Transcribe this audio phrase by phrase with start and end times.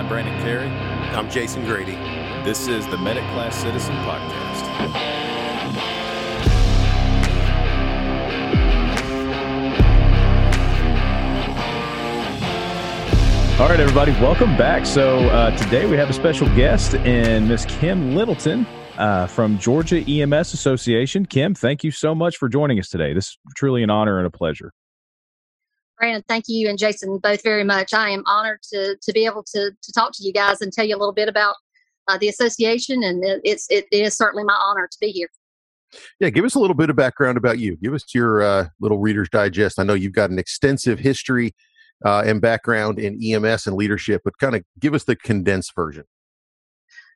[0.00, 0.66] I'm Brandon Carey.
[1.14, 1.92] I'm Jason Grady.
[2.42, 4.64] This is the Medic Class Citizen Podcast.
[13.60, 14.86] All right, everybody, welcome back.
[14.86, 19.98] So uh, today we have a special guest in Miss Kim Littleton uh, from Georgia
[20.10, 21.26] EMS Association.
[21.26, 23.12] Kim, thank you so much for joining us today.
[23.12, 24.72] This is truly an honor and a pleasure.
[26.00, 27.92] Brandon, thank you and Jason both very much.
[27.92, 30.86] I am honored to to be able to to talk to you guys and tell
[30.86, 31.56] you a little bit about
[32.08, 35.28] uh, the association, and it's it is certainly my honor to be here.
[36.18, 37.76] Yeah, give us a little bit of background about you.
[37.76, 39.78] Give us your uh, little Reader's Digest.
[39.78, 41.54] I know you've got an extensive history
[42.04, 46.04] uh, and background in EMS and leadership, but kind of give us the condensed version.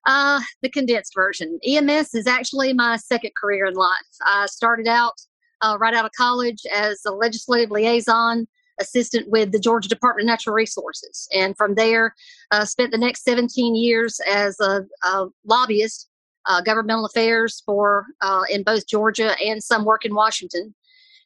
[0.07, 1.59] Uh, the condensed version.
[1.67, 3.95] EMS is actually my second career in life.
[4.21, 5.15] I started out
[5.63, 8.47] uh, right out of college as a legislative liaison
[8.81, 11.29] assistant with the Georgia Department of Natural Resources.
[11.33, 12.15] And from there,
[12.51, 16.09] uh, spent the next 17 years as a, a lobbyist,
[16.47, 20.75] uh, governmental affairs for uh, in both Georgia and some work in Washington.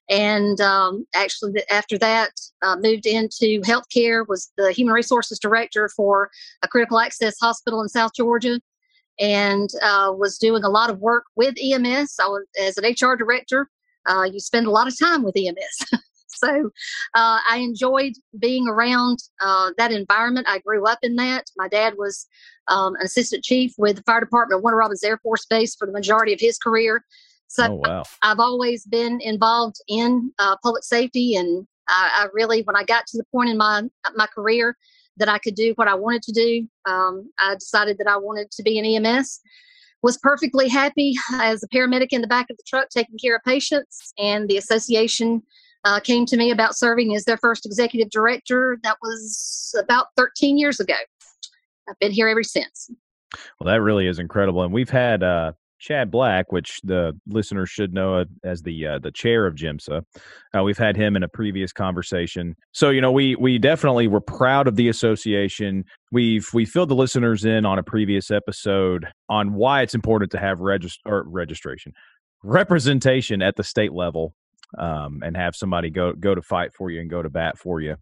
[0.08, 2.30] And um, actually, after that,
[2.62, 4.26] uh, moved into healthcare.
[4.26, 6.30] Was the human resources director for
[6.62, 8.58] a critical access hospital in South Georgia,
[9.20, 12.16] and uh, was doing a lot of work with EMS.
[12.20, 13.68] I was as an HR director.
[14.06, 16.00] Uh, you spend a lot of time with EMS.
[16.38, 16.70] so
[17.14, 20.46] uh, I enjoyed being around uh, that environment.
[20.48, 21.44] I grew up in that.
[21.56, 22.26] My dad was
[22.68, 25.86] um, an assistant chief with the fire department of Warner Robins Air Force Base for
[25.86, 27.04] the majority of his career.
[27.48, 28.02] So oh, wow.
[28.22, 33.06] I've always been involved in uh, public safety, and I, I, really, when I got
[33.06, 34.76] to the point in my my career
[35.16, 38.50] that I could do what I wanted to do, um, I decided that I wanted
[38.52, 39.40] to be an EMS
[40.02, 43.42] was perfectly happy as a paramedic in the back of the truck taking care of
[43.44, 45.42] patients and the association
[45.88, 48.78] uh, came to me about serving as their first executive director.
[48.82, 50.94] That was about 13 years ago.
[51.88, 52.90] I've been here ever since.
[53.58, 54.62] Well, that really is incredible.
[54.62, 59.10] And we've had uh, Chad Black, which the listeners should know as the uh, the
[59.10, 60.02] chair of GEMSA.
[60.54, 62.54] Uh, we've had him in a previous conversation.
[62.72, 65.84] So you know, we we definitely were proud of the association.
[66.12, 70.38] We've we filled the listeners in on a previous episode on why it's important to
[70.38, 71.92] have regist- registration
[72.44, 74.34] representation at the state level
[74.76, 77.80] um, and have somebody go go to fight for you and go to bat for
[77.80, 77.96] you.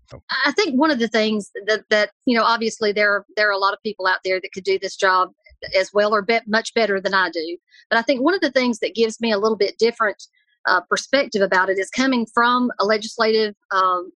[0.44, 3.52] I think one of the things that that you know, obviously there are, there are
[3.52, 5.30] a lot of people out there that could do this job
[5.78, 7.56] as well or be, much better than I do.
[7.88, 10.22] But I think one of the things that gives me a little bit different
[10.66, 14.10] uh, perspective about it is coming from a legislative um,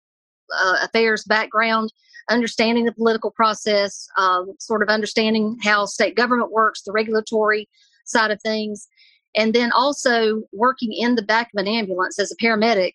[0.53, 1.93] uh, affairs background,
[2.29, 7.69] understanding the political process, um, sort of understanding how state government works, the regulatory
[8.05, 8.89] side of things,
[9.37, 12.93] and then also working in the back of an ambulance as a paramedic,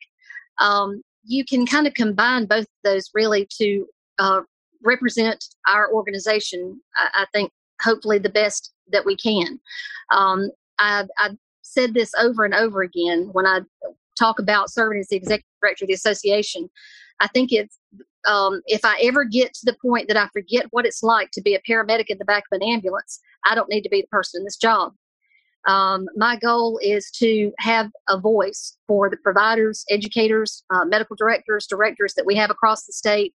[0.60, 3.86] um, you can kind of combine both of those really to
[4.20, 4.42] uh,
[4.84, 6.80] represent our organization.
[6.96, 7.52] I, I, think
[7.82, 9.60] hopefully the best that we can.
[10.12, 13.62] Um, I, I've said this over and over again when I
[14.18, 16.70] talk about serving as the executive director of the association.
[17.20, 17.78] I think it's
[18.26, 21.42] um, if I ever get to the point that I forget what it's like to
[21.42, 24.08] be a paramedic in the back of an ambulance, I don't need to be the
[24.08, 24.94] person in this job.
[25.68, 31.66] Um, my goal is to have a voice for the providers, educators, uh, medical directors,
[31.66, 33.34] directors that we have across the state.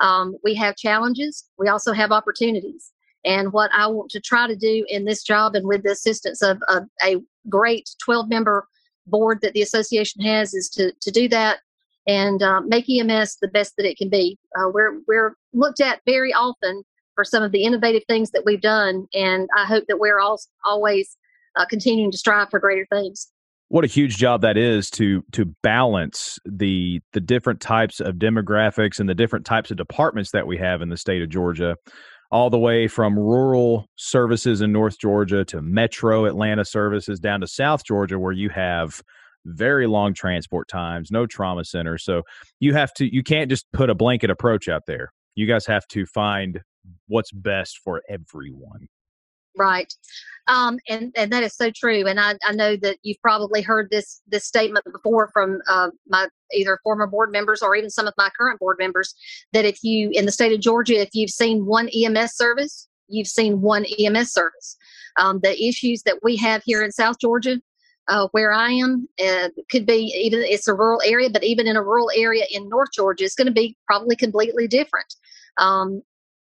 [0.00, 2.92] Um, we have challenges, we also have opportunities.
[3.24, 6.42] And what I want to try to do in this job and with the assistance
[6.42, 7.16] of, of a
[7.48, 8.68] great 12 member
[9.06, 11.58] board that the association has is to, to do that
[12.06, 14.38] and uh, make EMS the best that it can be.
[14.56, 16.84] Uh, we're, we're looked at very often
[17.14, 20.38] for some of the innovative things that we've done, and I hope that we're all,
[20.64, 21.16] always
[21.56, 23.28] uh, continuing to strive for greater things.
[23.68, 29.00] What a huge job that is to to balance the the different types of demographics
[29.00, 31.76] and the different types of departments that we have in the state of Georgia
[32.30, 37.46] all the way from rural services in North Georgia to metro Atlanta services down to
[37.46, 39.00] South Georgia where you have
[39.44, 42.04] very long transport times no trauma centers.
[42.04, 42.22] So
[42.60, 45.12] you have to you can't just put a blanket approach out there.
[45.34, 46.60] You guys have to find
[47.08, 48.86] what's best for everyone
[49.56, 49.92] Right.
[50.48, 52.06] Um, and, and that is so true.
[52.06, 56.28] And I, I know that you've probably heard this this statement before from uh, my
[56.52, 59.14] either former board members or even some of my current board members
[59.52, 63.26] that if you in the state of Georgia, if you've seen one EMS service, you've
[63.26, 64.76] seen one EMS service.
[65.18, 67.60] Um, the issues that we have here in South Georgia,
[68.06, 71.76] uh, where I am, uh, could be even it's a rural area, but even in
[71.76, 75.12] a rural area in North Georgia, it's going to be probably completely different.
[75.56, 76.02] Um,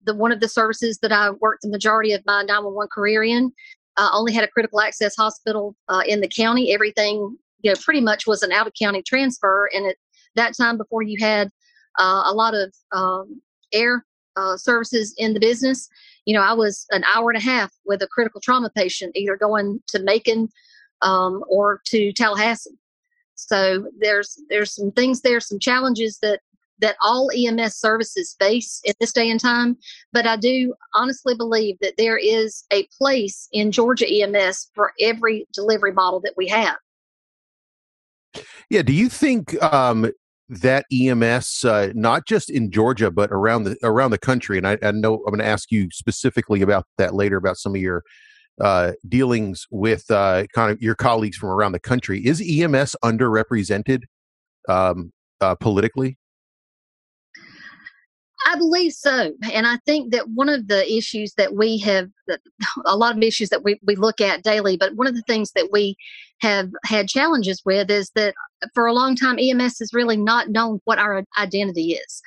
[0.05, 3.53] the one of the services that I worked the majority of my 911 career in
[3.97, 6.73] uh, only had a critical access hospital uh, in the county.
[6.73, 9.69] Everything, you know, pretty much was an out of county transfer.
[9.75, 9.97] And at
[10.37, 11.51] that time, before you had
[11.99, 13.43] uh, a lot of um,
[13.73, 14.05] air
[14.37, 15.89] uh, services in the business,
[16.25, 19.37] you know, I was an hour and a half with a critical trauma patient, either
[19.37, 20.49] going to Macon
[21.03, 22.79] um, or to Tallahassee.
[23.35, 26.41] So there's there's some things there, some challenges that
[26.81, 29.77] that all EMS services face in this day and time.
[30.13, 35.47] But I do honestly believe that there is a place in Georgia EMS for every
[35.53, 36.77] delivery model that we have.
[38.71, 38.83] Yeah.
[38.83, 40.11] Do you think um,
[40.49, 44.79] that EMS, uh, not just in Georgia but around the around the country, and I,
[44.83, 48.03] I know I'm going to ask you specifically about that later about some of your
[48.61, 52.25] uh, dealings with uh, kind of your colleagues from around the country.
[52.27, 54.03] Is EMS underrepresented
[54.69, 56.19] um, uh, politically?
[58.49, 59.33] I believe so.
[59.53, 62.09] And I think that one of the issues that we have,
[62.87, 65.53] a lot of issues that we, we look at daily, but one of the things
[65.53, 65.97] that we
[66.41, 68.35] have had challenges with is that
[68.73, 72.23] for a long time, EMS has really not known what our identity is.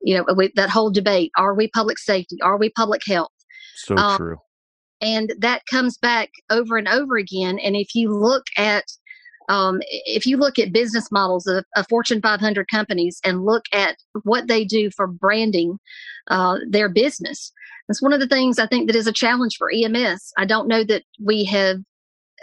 [0.00, 2.40] You know, we, that whole debate are we public safety?
[2.40, 3.32] Are we public health?
[3.74, 4.36] So um, true.
[5.02, 7.58] And that comes back over and over again.
[7.58, 8.84] And if you look at
[9.48, 13.96] um, if you look at business models of, of, Fortune 500 companies and look at
[14.24, 15.78] what they do for branding
[16.28, 17.52] uh, their business,
[17.88, 20.32] that's one of the things I think that is a challenge for EMS.
[20.36, 21.78] I don't know that we have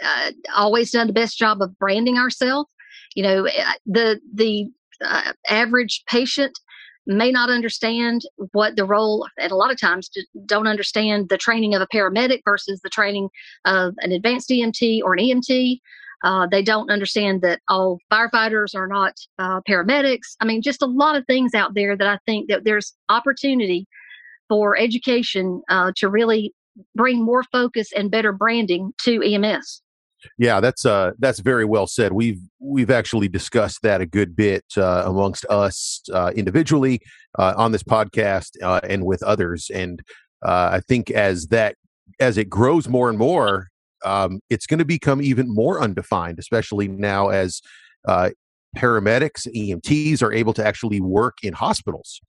[0.02, 2.68] uh, always done the best job of branding ourselves.
[3.14, 4.70] You know, eh, the the
[5.04, 6.58] uh, average patient
[7.06, 8.22] may not understand
[8.52, 10.08] what the role and a lot of times
[10.46, 13.28] don't understand the training of a paramedic versus the training
[13.66, 15.80] of an advanced EMT or an EMT
[16.24, 20.34] uh, they don't understand that all firefighters are not uh, paramedics.
[20.40, 23.86] I mean, just a lot of things out there that I think that there's opportunity
[24.48, 26.52] for education uh, to really
[26.94, 29.82] bring more focus and better branding to EMS.
[30.38, 32.12] Yeah, that's uh, that's very well said.
[32.12, 37.00] We've we've actually discussed that a good bit uh, amongst us uh, individually
[37.38, 39.70] uh, on this podcast uh, and with others.
[39.72, 40.00] And
[40.42, 41.76] uh, I think as that
[42.18, 43.68] as it grows more and more,
[44.04, 47.60] um, it's going to become even more undefined, especially now as
[48.06, 48.30] uh,
[48.76, 52.20] paramedics, EMTs are able to actually work in hospitals.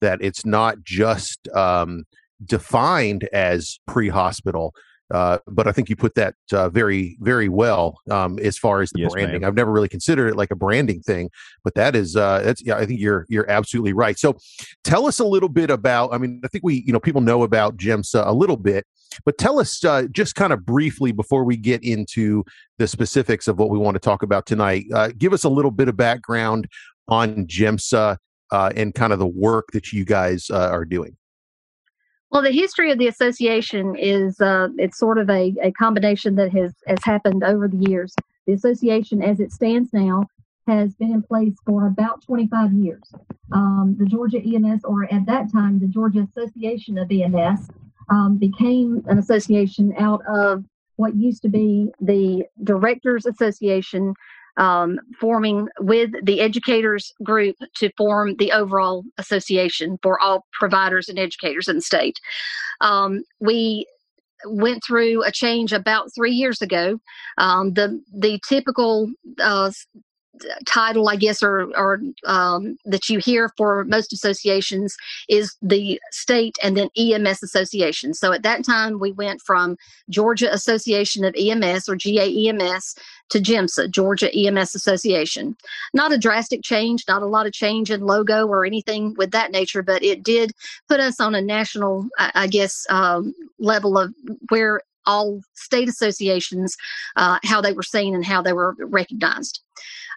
[0.00, 2.04] That it's not just um,
[2.44, 4.74] defined as pre-hospital.
[5.12, 8.90] Uh, but I think you put that uh, very, very well um, as far as
[8.90, 9.42] the yes, branding.
[9.42, 9.48] Ma'am.
[9.48, 11.30] I've never really considered it like a branding thing,
[11.62, 12.76] but that is uh, that's yeah.
[12.76, 14.18] I think you're you're absolutely right.
[14.18, 14.36] So,
[14.82, 16.14] tell us a little bit about.
[16.14, 18.86] I mean, I think we you know people know about GEMSA a little bit,
[19.24, 22.44] but tell us uh, just kind of briefly before we get into
[22.78, 24.86] the specifics of what we want to talk about tonight.
[24.92, 26.68] Uh, give us a little bit of background
[27.08, 28.16] on GEMSA
[28.50, 31.16] uh, and kind of the work that you guys uh, are doing.
[32.30, 36.52] Well, the history of the association is uh, it's sort of a, a combination that
[36.52, 38.12] has, has happened over the years.
[38.46, 40.24] The association, as it stands now,
[40.66, 43.02] has been in place for about 25 years.
[43.52, 47.68] Um, the Georgia EMS, or at that time, the Georgia Association of EMS,
[48.10, 50.64] um, became an association out of
[50.96, 54.14] what used to be the Directors Association,
[54.56, 61.18] um, forming with the educators group to form the overall association for all providers and
[61.18, 62.18] educators in the state.
[62.80, 63.86] Um, we
[64.46, 66.98] went through a change about three years ago.
[67.38, 69.10] Um, the the typical
[69.40, 69.72] uh,
[70.66, 74.96] title, I guess, or, or um, that you hear for most associations
[75.28, 78.14] is the state and then EMS association.
[78.14, 79.76] So at that time, we went from
[80.10, 82.96] Georgia Association of EMS or GAEMS
[83.30, 85.56] to GEMSA, Georgia EMS Association.
[85.92, 89.50] Not a drastic change, not a lot of change in logo or anything with that
[89.50, 90.52] nature, but it did
[90.88, 94.14] put us on a national, I guess, um, level of
[94.50, 96.76] where all state associations,
[97.16, 99.60] uh, how they were seen and how they were recognized.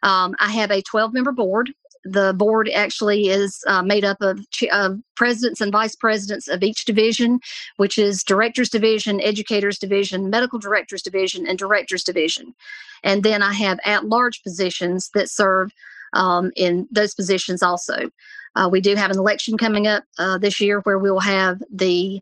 [0.03, 1.71] Um, I have a 12 member board.
[2.03, 4.39] The board actually is uh, made up of
[4.71, 7.39] uh, presidents and vice presidents of each division,
[7.77, 12.53] which is directors division, educators division, medical directors division, and directors division.
[13.03, 15.71] And then I have at large positions that serve
[16.13, 18.09] um, in those positions also.
[18.55, 21.61] Uh, we do have an election coming up uh, this year where we will have
[21.71, 22.21] the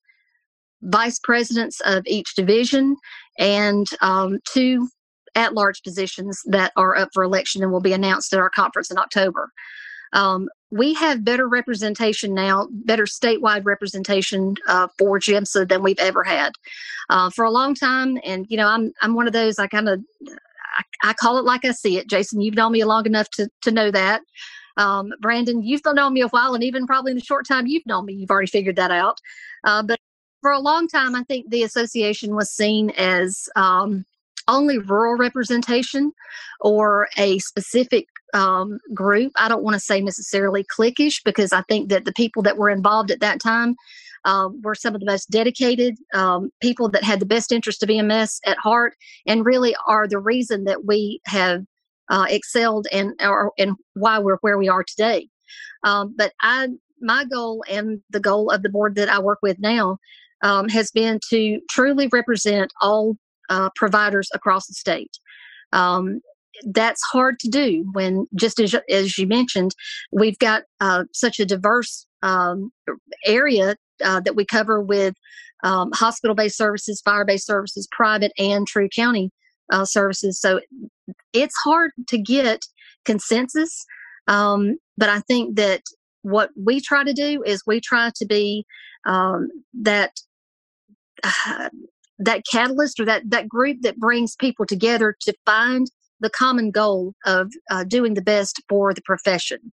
[0.86, 2.96] vice presidents of each division
[3.38, 4.88] and um, two
[5.36, 8.90] at large positions that are up for election and will be announced at our conference
[8.90, 9.52] in October.
[10.14, 16.24] Um, we have better representation now, better statewide representation uh, for GEMSA than we've ever
[16.24, 16.54] had
[17.10, 18.18] uh, for a long time.
[18.24, 19.60] And you know, I'm I'm one of those.
[19.60, 20.02] I kind of
[20.78, 22.10] I, I, call it like I see it.
[22.10, 24.22] Jason, you've known me long enough to to know that.
[24.78, 27.86] Um, Brandon, you've known me a while, and even probably in the short time you've
[27.86, 29.20] known me, you've already figured that out.
[29.64, 30.00] Uh, but
[30.46, 34.06] for a long time, I think the association was seen as um,
[34.48, 36.12] only rural representation
[36.62, 39.32] or a specific um, group.
[39.38, 42.70] I don't want to say necessarily cliquish because I think that the people that were
[42.70, 43.76] involved at that time
[44.26, 47.90] um, were some of the most dedicated um, people that had the best interest of
[47.90, 48.94] EMS at heart,
[49.26, 51.64] and really are the reason that we have
[52.12, 55.28] uh, excelled and or, and why we're where we are today.
[55.84, 56.68] Um, but I,
[57.02, 59.98] my goal and the goal of the board that I work with now
[60.44, 63.18] um, has been to truly represent all
[63.50, 65.18] uh, providers across the state.
[65.74, 66.22] Um,
[66.68, 69.76] that's hard to do when, just as, as you mentioned,
[70.12, 72.72] we've got uh, such a diverse um,
[73.26, 75.16] area uh, that we cover with
[75.64, 79.32] um, hospital based services, fire based services, private and true county
[79.72, 80.40] uh, services.
[80.40, 80.62] So
[81.34, 82.62] it's hard to get
[83.04, 83.86] consensus.
[84.28, 85.82] Um, but I think that
[86.22, 88.66] what we try to do is we try to be
[89.06, 90.12] um, that
[91.24, 91.70] uh,
[92.20, 95.90] that catalyst or that that group that brings people together to find
[96.22, 99.72] the common goal of uh, doing the best for the profession.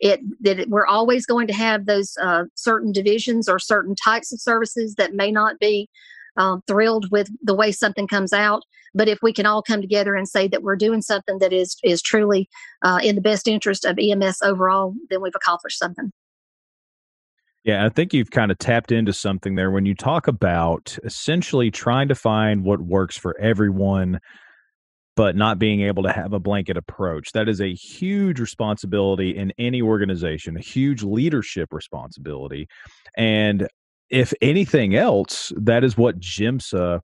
[0.00, 4.40] It that we're always going to have those uh, certain divisions or certain types of
[4.40, 5.88] services that may not be
[6.36, 8.62] um, thrilled with the way something comes out.
[8.94, 11.76] But if we can all come together and say that we're doing something that is
[11.84, 12.48] is truly
[12.82, 16.12] uh, in the best interest of EMS overall, then we've accomplished something.
[17.64, 21.70] Yeah, I think you've kind of tapped into something there when you talk about essentially
[21.70, 24.20] trying to find what works for everyone,
[25.16, 27.32] but not being able to have a blanket approach.
[27.32, 32.68] That is a huge responsibility in any organization, a huge leadership responsibility.
[33.16, 33.66] And
[34.10, 37.00] if anything else, that is what GEMSA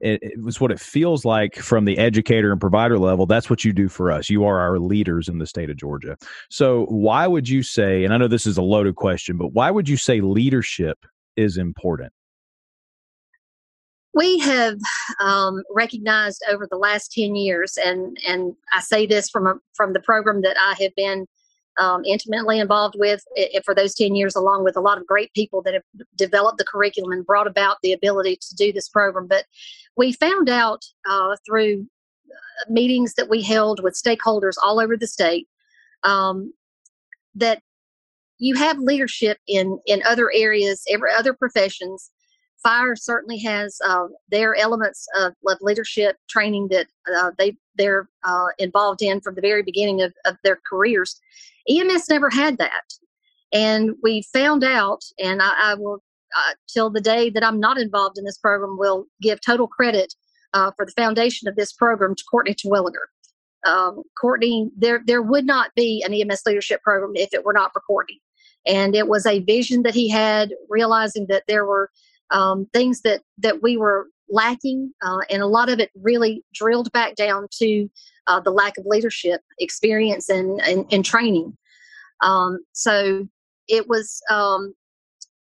[0.00, 3.26] it, it, was what it feels like from the educator and provider level.
[3.26, 4.30] That's what you do for us.
[4.30, 6.16] You are our leaders in the state of Georgia.
[6.48, 9.70] So, why would you say, and I know this is a loaded question, but why
[9.70, 10.98] would you say leadership
[11.36, 12.12] is important?
[14.12, 14.78] We have
[15.20, 19.92] um, recognized over the last 10 years, and, and I say this from, a, from
[19.92, 21.26] the program that I have been
[21.80, 25.32] um, intimately involved with it, for those 10 years, along with a lot of great
[25.32, 25.82] people that have
[26.14, 29.26] developed the curriculum and brought about the ability to do this program.
[29.26, 29.46] But
[29.96, 31.86] we found out uh, through
[32.30, 35.48] uh, meetings that we held with stakeholders all over the state
[36.02, 36.52] um,
[37.34, 37.62] that
[38.38, 42.10] you have leadership in in other areas, every other professions.
[42.62, 48.48] Fire certainly has uh, their elements of, of, leadership training that uh, they they're uh,
[48.58, 51.18] involved in from the very beginning of, of their careers.
[51.70, 52.84] EMS never had that.
[53.52, 56.02] And we found out, and I, I will,
[56.36, 60.14] uh, till the day that I'm not involved in this program, will give total credit
[60.54, 63.06] uh, for the foundation of this program to Courtney Terwilliger.
[63.66, 67.72] Um, Courtney, there there would not be an EMS leadership program if it were not
[67.72, 68.20] for Courtney.
[68.66, 71.90] And it was a vision that he had, realizing that there were
[72.30, 76.90] um, things that that we were lacking, uh, and a lot of it really drilled
[76.92, 77.88] back down to
[78.26, 81.56] uh, the lack of leadership experience and, and, and training.
[82.22, 83.26] Um, so
[83.68, 84.74] it was um,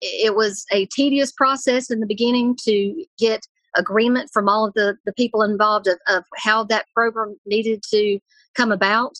[0.01, 4.97] it was a tedious process in the beginning to get agreement from all of the,
[5.05, 8.19] the people involved of, of how that program needed to
[8.55, 9.15] come about.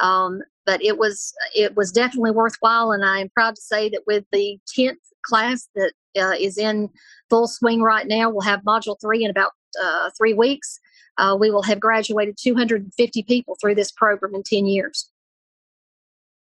[0.00, 4.02] Um, but it was it was definitely worthwhile, and I am proud to say that
[4.06, 6.88] with the tenth class that uh, is in
[7.30, 10.80] full swing right now, we'll have module three in about uh, three weeks
[11.18, 15.10] uh, we will have graduated 250 people through this program in 10 years.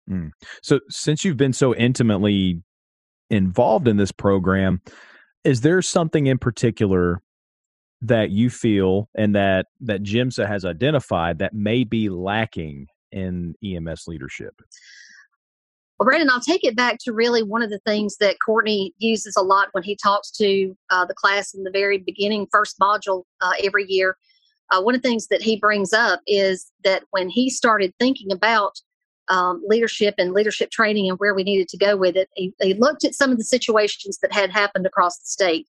[0.08, 0.30] Mm.
[0.62, 2.62] So, since you've been so intimately
[3.30, 4.80] involved in this program,
[5.44, 7.22] is there something in particular
[8.00, 14.06] that you feel and that that GEMSA has identified that may be lacking in EMS
[14.06, 14.54] leadership?
[15.98, 19.34] Well, Brandon, I'll take it back to really one of the things that Courtney uses
[19.36, 23.24] a lot when he talks to uh, the class in the very beginning, first module
[23.40, 24.16] uh, every year,
[24.70, 28.30] uh, one of the things that he brings up is that when he started thinking
[28.30, 28.80] about
[29.28, 32.74] um, leadership and leadership training and where we needed to go with it, he, he,
[32.74, 35.66] looked at some of the situations that had happened across the state.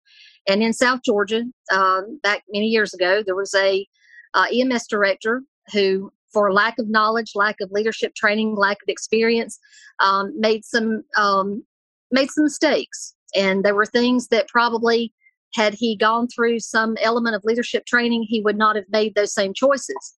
[0.47, 3.85] And in South Georgia, um, back many years ago, there was a
[4.33, 9.59] uh, EMS director who, for lack of knowledge, lack of leadership training, lack of experience,
[9.99, 11.63] um, made some um,
[12.11, 13.13] made some mistakes.
[13.35, 15.13] And there were things that probably
[15.53, 19.33] had he gone through some element of leadership training, he would not have made those
[19.33, 20.15] same choices.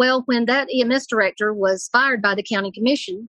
[0.00, 3.28] Well, when that EMS director was fired by the county commission,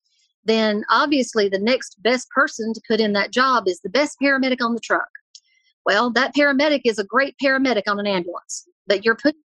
[0.45, 4.57] then obviously the next best person to put in that job is the best paramedic
[4.61, 5.07] on the truck.
[5.85, 9.43] Well, that paramedic is a great paramedic on an ambulance, but you're putting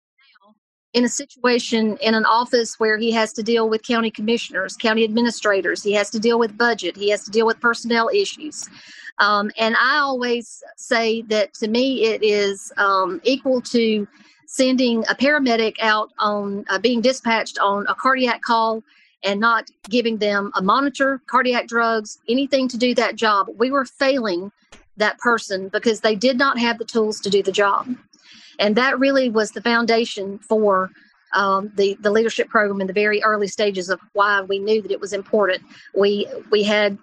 [0.92, 5.02] in a situation in an office where he has to deal with county commissioners, county
[5.02, 8.68] administrators, he has to deal with budget, he has to deal with personnel issues.
[9.20, 14.06] Um, and I always say that to me, it is um, equal to
[14.46, 18.82] sending a paramedic out on uh, being dispatched on a cardiac call
[19.24, 23.48] and not giving them a monitor, cardiac drugs, anything to do that job.
[23.56, 24.52] We were failing
[24.96, 27.88] that person because they did not have the tools to do the job.
[28.58, 30.90] And that really was the foundation for
[31.34, 34.90] um, the the leadership program in the very early stages of why we knew that
[34.90, 35.62] it was important.
[35.94, 36.96] We we had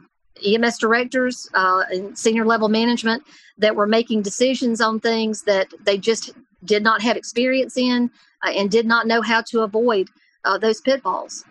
[0.44, 3.24] EMS directors uh, and senior level management
[3.60, 6.32] that were making decisions on things that they just
[6.65, 8.10] did not have experience in
[8.46, 10.08] uh, and did not know how to avoid
[10.46, 11.46] uh, those pitfalls.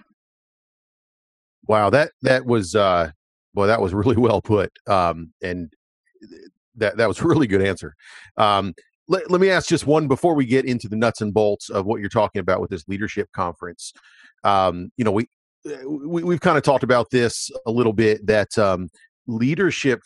[1.66, 3.11] Wow, that that was uh,
[3.54, 5.73] well, that was really well put, um, and
[6.76, 7.95] that that was a really good answer.
[8.37, 8.75] Um,
[9.09, 11.87] let, let me ask just one before we get into the nuts and bolts of
[11.87, 13.92] what you're talking about with this leadership conference.
[14.45, 15.26] Um, you know, we,
[15.87, 18.88] we we've kind of talked about this a little bit that um,
[19.26, 20.00] leadership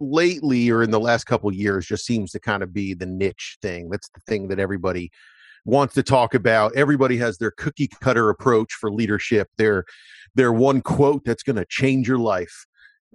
[0.00, 3.58] lately or in the last couple years just seems to kind of be the niche
[3.62, 3.90] thing.
[3.90, 5.10] That's the thing that everybody
[5.64, 6.74] wants to talk about.
[6.74, 9.48] Everybody has their cookie cutter approach for leadership.
[9.58, 9.84] Their
[10.34, 12.66] their one quote that's going to change your life.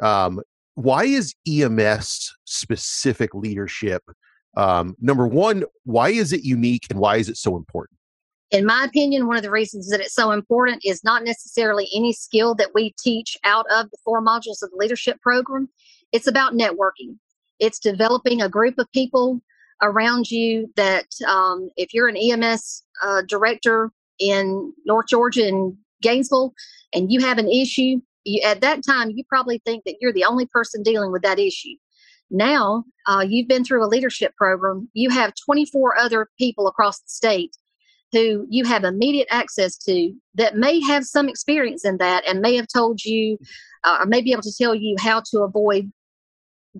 [0.01, 0.41] Um,
[0.75, 4.03] why is EMS specific leadership
[4.57, 7.97] um, number one, why is it unique and why is it so important?
[8.51, 12.13] In my opinion, one of the reasons that it's so important is not necessarily any
[12.13, 15.67] skill that we teach out of the four modules of the leadership program.
[16.11, 17.17] It's about networking.
[17.59, 19.41] It's developing a group of people
[19.81, 26.53] around you that, um, if you're an EMS uh, director in North Georgia in Gainesville,
[26.93, 30.25] and you have an issue, you, at that time you probably think that you're the
[30.25, 31.75] only person dealing with that issue.
[32.31, 37.09] Now, uh, you've been through a leadership program, you have 24 other people across the
[37.09, 37.55] state
[38.15, 42.55] who you have immediate access to that may have some experience in that and may
[42.55, 43.37] have told you
[43.83, 45.91] uh, or may be able to tell you how to avoid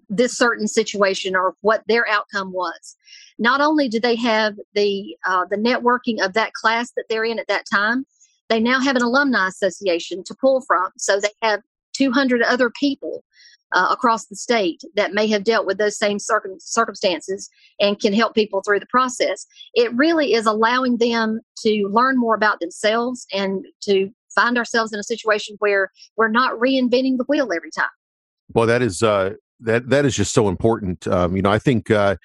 [0.09, 2.95] this certain situation or what their outcome was.
[3.37, 7.39] Not only do they have the uh, the networking of that class that they're in
[7.39, 8.05] at that time,
[8.47, 10.89] they now have an alumni association to pull from.
[10.97, 11.61] So they have
[11.93, 13.23] 200 other people
[13.75, 18.13] uh, across the state that may have dealt with those same circum- circumstances and can
[18.13, 19.45] help people through the process.
[19.73, 24.99] It really is allowing them to learn more about themselves and to find ourselves in
[24.99, 27.89] a situation where we're not reinventing the wheel every time.
[28.53, 31.05] Well, that is uh, that that is just so important.
[31.07, 31.91] Um, you know, I think.
[31.91, 32.15] Uh,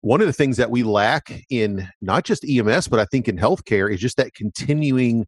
[0.00, 3.36] one of the things that we lack in not just EMS, but I think in
[3.36, 5.26] healthcare is just that continuing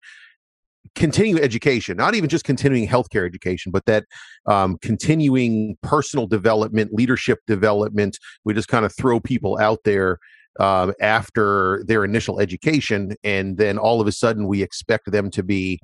[0.95, 4.05] continuing education, not even just continuing healthcare education, but that
[4.47, 8.19] um, continuing personal development, leadership development.
[8.45, 10.19] We just kind of throw people out there
[10.59, 15.43] um, after their initial education, and then all of a sudden we expect them to
[15.43, 15.79] be,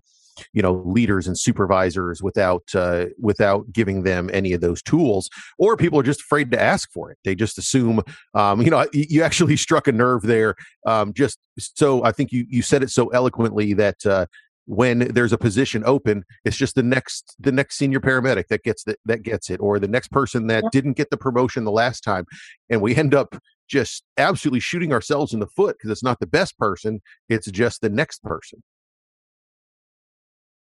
[0.53, 5.31] you know, leaders and supervisors without uh, without giving them any of those tools.
[5.59, 7.19] Or people are just afraid to ask for it.
[7.25, 8.03] They just assume,
[8.35, 10.57] um, you know, you actually struck a nerve there.
[10.85, 14.05] Um, just so I think you you said it so eloquently that.
[14.05, 14.27] Uh,
[14.67, 18.83] when there's a position open it's just the next the next senior paramedic that gets
[18.85, 22.03] that that gets it or the next person that didn't get the promotion the last
[22.03, 22.27] time
[22.69, 23.37] and we end up
[23.69, 27.81] just absolutely shooting ourselves in the foot because it's not the best person it's just
[27.81, 28.63] the next person.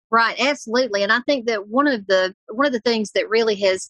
[0.09, 3.55] Right absolutely and i think that one of the one of the things that really
[3.55, 3.89] has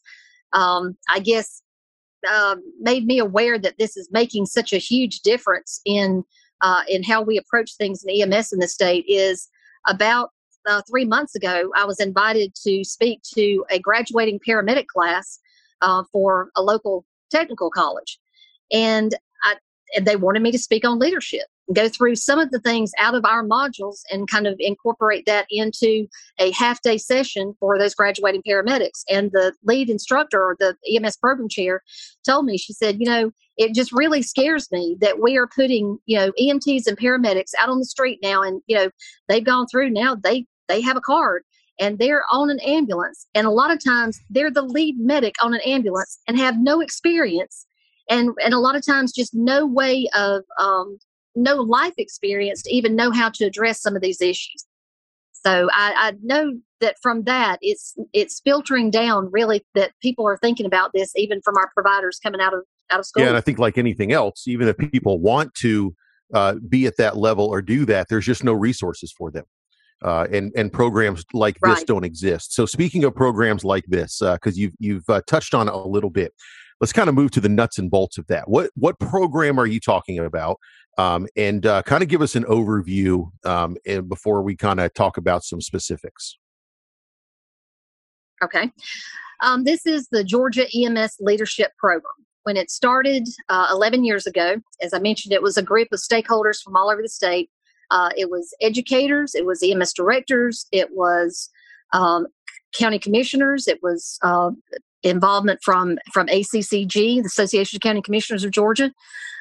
[0.54, 1.62] um, i guess
[2.30, 6.24] uh, made me aware that this is making such a huge difference in
[6.62, 9.48] uh, in how we approach things in ems in the state is
[9.88, 10.30] about
[10.68, 15.40] uh, three months ago, I was invited to speak to a graduating paramedic class
[15.82, 18.20] uh, for a local technical college.
[18.72, 19.56] And, I,
[19.96, 23.16] and they wanted me to speak on leadership go through some of the things out
[23.16, 26.08] of our modules and kind of incorporate that into
[26.40, 29.04] a half day session for those graduating paramedics.
[29.10, 31.82] And the lead instructor or the EMS program chair
[32.26, 35.98] told me, she said, you know, it just really scares me that we are putting,
[36.06, 38.90] you know, EMTs and paramedics out on the street now and, you know,
[39.28, 41.44] they've gone through now, they they have a card
[41.80, 43.28] and they're on an ambulance.
[43.34, 46.80] And a lot of times they're the lead medic on an ambulance and have no
[46.80, 47.66] experience
[48.12, 51.00] and and a lot of times just no way of um,
[51.36, 54.66] no life experience to even know how to address some of these issues.
[55.34, 60.38] So I, I know that from that it's it's filtering down really that people are
[60.38, 63.24] thinking about this even from our providers coming out of out of school.
[63.24, 65.96] Yeah, and I think like anything else, even if people want to
[66.34, 69.46] uh, be at that level or do that, there's just no resources for them.
[70.04, 71.88] Uh, and and programs like this right.
[71.88, 72.54] don't exist.
[72.54, 75.78] So speaking of programs like this, because uh, you've you've uh, touched on it a
[75.78, 76.34] little bit,
[76.80, 78.50] let's kind of move to the nuts and bolts of that.
[78.50, 80.58] What what program are you talking about?
[80.98, 84.94] Um, and uh, kind of give us an overview um, and before we kind of
[84.94, 86.38] talk about some specifics.
[88.44, 88.72] Okay.
[89.42, 92.12] Um, this is the Georgia EMS Leadership Program.
[92.44, 96.00] When it started uh, 11 years ago, as I mentioned, it was a group of
[96.00, 97.52] stakeholders from all over the state.
[97.92, 101.50] Uh, it was educators, it was EMS directors, it was
[101.94, 102.26] um,
[102.74, 104.50] county commissioners, it was uh,
[105.04, 108.92] involvement from from ACCG, the Association of County Commissioners of Georgia.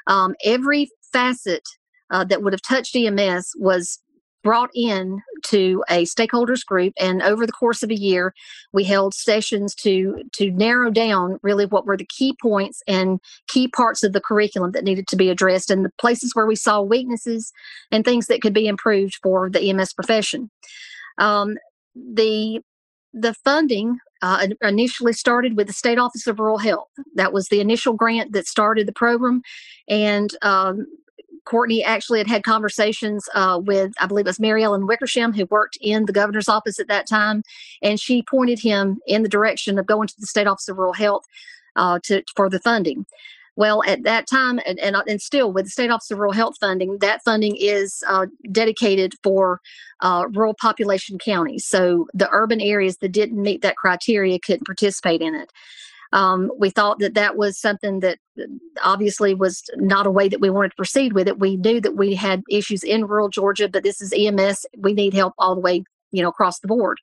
[0.07, 1.63] Um, every facet
[2.11, 4.01] uh, that would have touched EMS was
[4.43, 8.33] brought in to a stakeholders group and over the course of a year
[8.73, 13.69] we held sessions to to narrow down really what were the key points and key
[13.69, 16.81] parts of the curriculum that needed to be addressed and the places where we saw
[16.81, 17.53] weaknesses
[17.91, 20.51] and things that could be improved for the ems profession.
[21.19, 21.57] Um,
[21.95, 22.61] the
[23.13, 26.89] the funding uh, initially started with the State Office of Rural Health.
[27.15, 29.43] That was the initial grant that started the program,
[29.89, 30.87] and um,
[31.45, 35.47] Courtney actually had had conversations uh, with, I believe it was Mary Ellen Wickersham, who
[35.47, 37.43] worked in the governor's office at that time,
[37.83, 40.93] and she pointed him in the direction of going to the State Office of Rural
[40.93, 41.25] Health
[41.77, 43.07] uh, to for the funding.
[43.61, 46.55] Well, at that time, and, and, and, still with the State Office of Rural Health
[46.59, 49.61] funding, that funding is uh, dedicated for
[50.01, 51.67] uh, rural population counties.
[51.67, 55.53] So the urban areas that didn't meet that criteria couldn't participate in it.
[56.15, 58.17] Um, we thought that that was something that
[58.83, 61.39] obviously was not a way that we wanted to proceed with it.
[61.39, 64.65] We knew that we had issues in rural Georgia, but this is EMS.
[64.79, 66.99] We need help all the way, you know, across the board.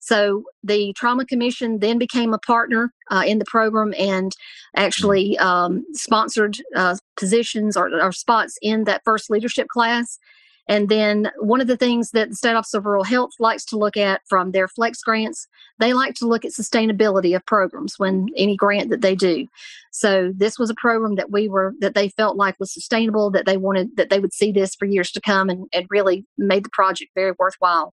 [0.00, 4.32] So the Trauma Commission then became a partner uh, in the program and
[4.76, 10.18] actually um, sponsored uh, positions or, or spots in that first leadership class.
[10.66, 13.76] And then one of the things that the State Office of Rural Health likes to
[13.76, 15.46] look at from their flex grants,
[15.78, 19.46] they like to look at sustainability of programs when any grant that they do.
[19.90, 23.44] So this was a program that we were that they felt like was sustainable, that
[23.44, 26.64] they wanted that they would see this for years to come and, and really made
[26.64, 27.92] the project very worthwhile.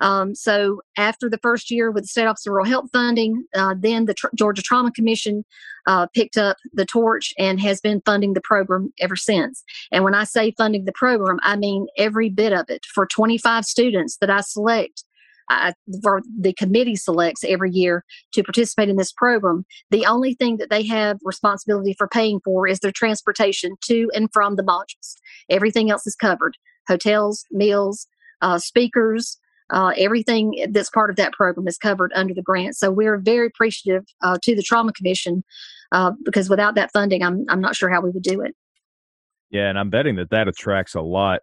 [0.00, 3.74] Um, so after the first year with the State Office of Rural Health funding, uh,
[3.78, 5.44] then the Georgia Trauma Commission
[5.86, 9.62] uh, picked up the torch and has been funding the program ever since.
[9.90, 12.84] And when I say funding the program, I mean every bit of it.
[12.86, 15.04] For 25 students that I select,
[15.48, 19.64] I, for the committee selects every year to participate in this program.
[19.90, 24.32] The only thing that they have responsibility for paying for is their transportation to and
[24.32, 25.16] from the modules.
[25.50, 26.56] Everything else is covered
[26.88, 28.06] hotels, meals,
[28.40, 29.38] uh, speakers,
[29.72, 32.76] uh, everything that's part of that program is covered under the grant.
[32.76, 35.42] So we're very appreciative uh, to the Trauma Commission
[35.92, 38.54] uh, because without that funding, I'm I'm not sure how we would do it.
[39.50, 41.40] Yeah, and I'm betting that that attracts a lot.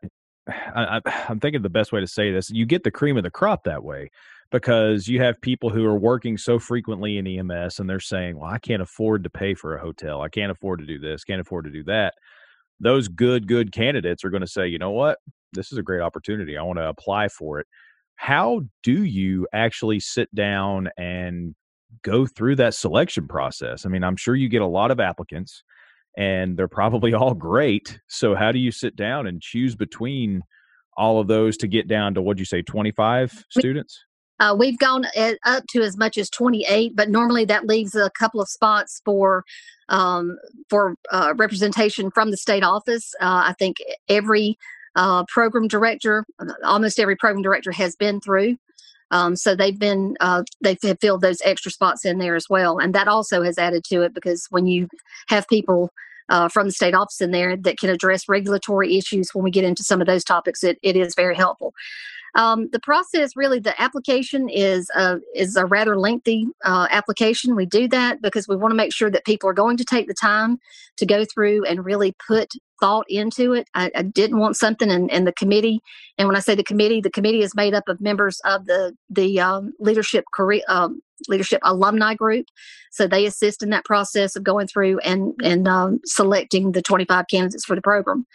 [0.47, 3.31] I, am thinking the best way to say this: you get the cream of the
[3.31, 4.09] crop that way
[4.51, 8.49] because you have people who are working so frequently in EMS and they're saying, "Well,
[8.49, 10.21] I can't afford to pay for a hotel.
[10.21, 11.23] I can't afford to do this.
[11.23, 12.13] Can't afford to do that."
[12.79, 15.17] Those good, good candidates are going to say, "You know what?
[15.53, 16.57] This is a great opportunity.
[16.57, 17.65] I want to apply for it."
[18.19, 21.55] How do you actually sit down and
[22.03, 23.85] go through that selection process?
[23.85, 25.63] I mean, I'm sure you get a lot of applicants
[26.17, 27.97] and they're probably all great.
[28.09, 30.43] So how do you sit down and choose between
[30.97, 33.97] all of those to get down to what you say 25 students?
[34.41, 35.05] Uh, we've gone
[35.45, 39.45] up to as much as 28, but normally that leaves a couple of spots for
[39.87, 40.37] um,
[40.69, 43.13] for uh, representation from the state office.
[43.21, 43.77] Uh, I think
[44.09, 44.57] every
[44.95, 46.25] uh, program director.
[46.63, 48.57] Almost every program director has been through.
[49.11, 52.93] Um, so they've been uh, they've filled those extra spots in there as well, and
[52.93, 54.87] that also has added to it because when you
[55.29, 55.91] have people
[56.29, 59.63] uh, from the state office in there that can address regulatory issues when we get
[59.63, 61.73] into some of those topics, it, it is very helpful.
[62.35, 67.55] Um, the process, really, the application is a, is a rather lengthy uh, application.
[67.55, 70.07] We do that because we want to make sure that people are going to take
[70.07, 70.59] the time
[70.97, 73.67] to go through and really put thought into it.
[73.73, 75.81] I, I didn't want something in, in, the committee,
[76.17, 78.95] and when I say the committee, the committee is made up of members of the
[79.09, 80.61] the um, leadership career.
[80.67, 82.45] Um, leadership alumni group
[82.91, 87.25] so they assist in that process of going through and and um, selecting the 25
[87.29, 88.25] candidates for the program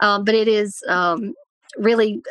[0.00, 1.34] um, but it is um,
[1.76, 2.22] really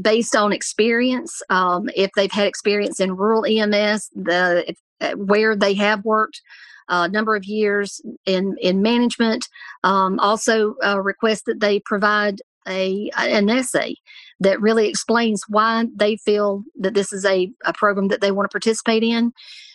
[0.00, 1.42] based on experience.
[1.50, 6.40] Um, if they've had experience in rural EMS, the if, uh, where they have worked
[6.88, 9.48] uh, number of years in in management.
[9.82, 13.96] Um, also, uh, request that they provide a an essay
[14.40, 18.50] that really explains why they feel that this is a, a program that they want
[18.50, 19.32] to participate in.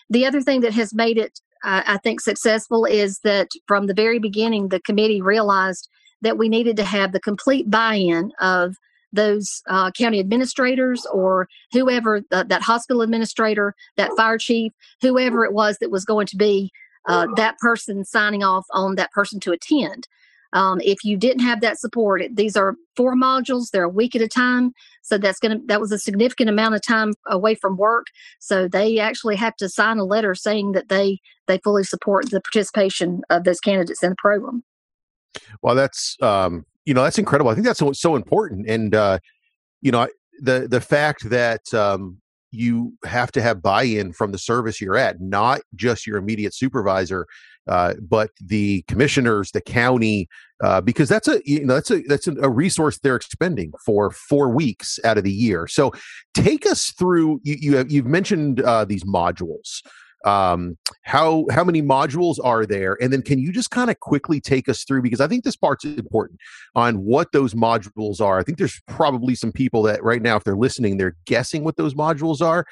[0.10, 3.94] The other thing that has made it, uh, I think, successful is that from the
[3.94, 5.88] very beginning, the committee realized
[6.22, 8.76] that we needed to have the complete buy-in of
[9.14, 15.78] those uh, county administrators or whoever that hospital administrator, that fire chief, whoever it was
[15.80, 16.72] that was going to be
[17.08, 20.08] uh, that person signing off on that person to attend.
[20.54, 24.22] Um, if you didn't have that support, these are four modules; they're a week at
[24.22, 27.78] a time, so that's going to that was a significant amount of time away from
[27.78, 28.08] work.
[28.40, 32.42] So they actually have to sign a letter saying that they they fully support the
[32.42, 34.64] participation of those candidates in the program.
[35.62, 37.52] Well, that's um, you know that's incredible.
[37.52, 39.20] I think that's so, so important, and uh,
[39.82, 40.08] you know
[40.40, 45.22] the the fact that um, you have to have buy-in from the service you're at,
[45.22, 47.28] not just your immediate supervisor,
[47.68, 50.28] uh, but the commissioners, the county,
[50.64, 54.50] uh, because that's a you know that's a that's a resource they're expending for four
[54.50, 55.68] weeks out of the year.
[55.68, 55.94] So
[56.34, 57.40] take us through.
[57.44, 59.82] You, you have you've mentioned uh, these modules
[60.26, 62.98] um how how many modules are there?
[63.02, 65.56] And then can you just kind of quickly take us through because i think this
[65.56, 66.40] part's important
[66.76, 68.40] on what those modules are.
[68.40, 71.78] I think there's probably some people that right now if they're listening they're guessing what
[71.78, 72.66] those modules are.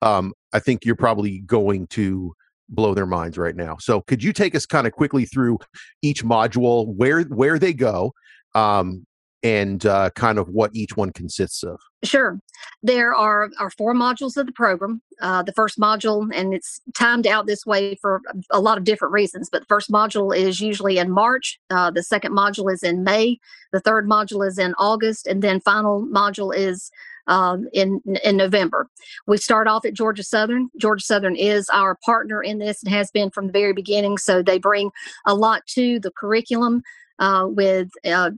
[0.00, 2.34] Um i think you're probably going to
[2.68, 3.76] blow their minds right now.
[3.78, 5.58] So could you take us kind of quickly through
[6.00, 8.12] each module where where they go
[8.54, 9.06] um
[9.42, 11.80] and uh, kind of what each one consists of?
[12.04, 12.38] Sure.
[12.82, 15.02] There are, are four modules of the program.
[15.20, 19.12] Uh, the first module, and it's timed out this way for a lot of different
[19.12, 21.60] reasons, but the first module is usually in March.
[21.70, 23.38] Uh, the second module is in May.
[23.72, 25.26] The third module is in August.
[25.26, 26.90] And then final module is
[27.28, 28.88] um, in in November.
[29.26, 30.70] We start off at Georgia Southern.
[30.76, 34.18] Georgia Southern is our partner in this and has been from the very beginning.
[34.18, 34.90] So they bring
[35.26, 36.82] a lot to the curriculum
[37.18, 38.30] uh, with uh,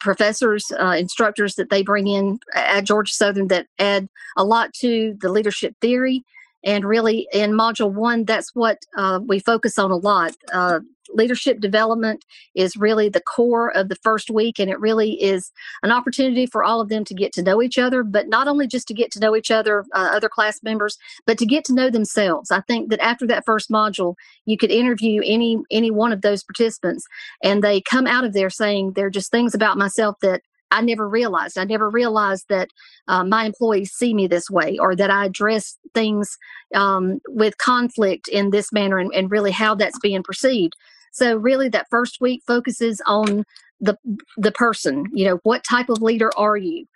[0.00, 5.16] professors, uh, instructors that they bring in at Georgia Southern that add a lot to
[5.20, 6.24] the leadership theory.
[6.64, 10.34] And really, in Module One, that's what uh, we focus on a lot.
[10.52, 15.50] Uh, leadership development is really the core of the first week, and it really is
[15.82, 18.66] an opportunity for all of them to get to know each other, but not only
[18.66, 21.74] just to get to know each other, uh, other class members, but to get to
[21.74, 22.50] know themselves.
[22.50, 26.44] I think that after that first module, you could interview any any one of those
[26.44, 27.06] participants,
[27.42, 30.82] and they come out of there saying there are just things about myself that I
[30.82, 31.58] never realized.
[31.58, 32.68] I never realized that
[33.06, 36.36] uh, my employees see me this way or that I address things
[36.74, 40.74] um, with conflict in this manner and, and, really how that's being perceived.
[41.12, 43.44] So really that first week focuses on
[43.80, 43.96] the
[44.36, 46.86] the person, you know, what type of leader are you?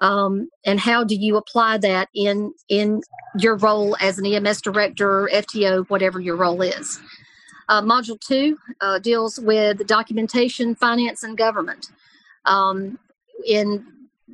[0.00, 3.02] Um, and how do you apply that in in
[3.38, 6.98] your role as an EMS director, FTO, whatever your role is.
[7.68, 11.90] Uh, module two uh, deals with documentation, finance, and government.
[12.46, 12.98] Um,
[13.46, 13.84] in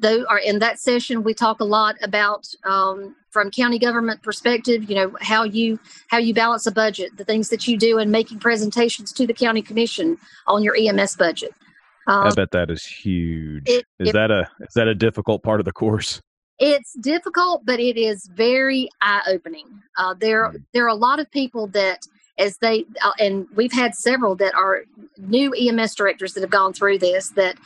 [0.01, 4.89] though are in that session we talk a lot about um, from county government perspective
[4.89, 8.11] you know how you how you balance a budget the things that you do in
[8.11, 10.17] making presentations to the county commission
[10.47, 11.53] on your ems budget.
[12.09, 13.65] Um, i bet that is huge.
[13.67, 16.21] it, is it, that a is that a difficult part of the course?
[16.59, 19.67] It's difficult but it is very eye-opening.
[19.99, 20.63] Uh, there mm.
[20.73, 22.07] there are a lot of people that
[22.39, 24.85] as they uh, and we've had several that are
[25.19, 27.57] new ems directors that have gone through this that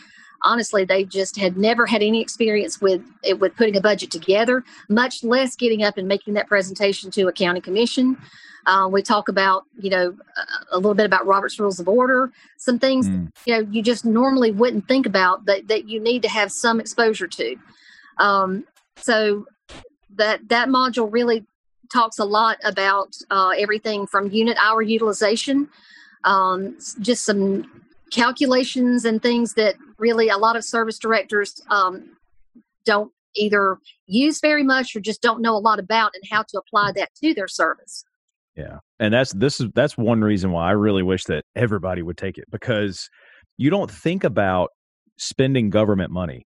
[0.42, 3.02] honestly they just had never had any experience with
[3.38, 7.32] with putting a budget together much less getting up and making that presentation to a
[7.32, 8.16] county commission
[8.66, 12.32] uh, we talk about you know a, a, little bit about robert's rules of order
[12.56, 13.30] some things mm.
[13.46, 16.80] you know you just normally wouldn't think about but that you need to have some
[16.80, 17.56] exposure to
[18.18, 18.64] um,
[18.96, 19.46] so
[20.16, 21.44] that that module really
[21.92, 25.68] talks a lot about uh, everything from unit hour utilization
[26.24, 27.64] um, just some
[28.10, 32.16] calculations and things that really a lot of service directors um,
[32.84, 36.58] don't either use very much or just don't know a lot about and how to
[36.58, 38.04] apply that to their service.
[38.56, 38.78] Yeah.
[38.98, 42.36] And that's this is that's one reason why I really wish that everybody would take
[42.36, 43.08] it because
[43.56, 44.70] you don't think about
[45.16, 46.46] spending government money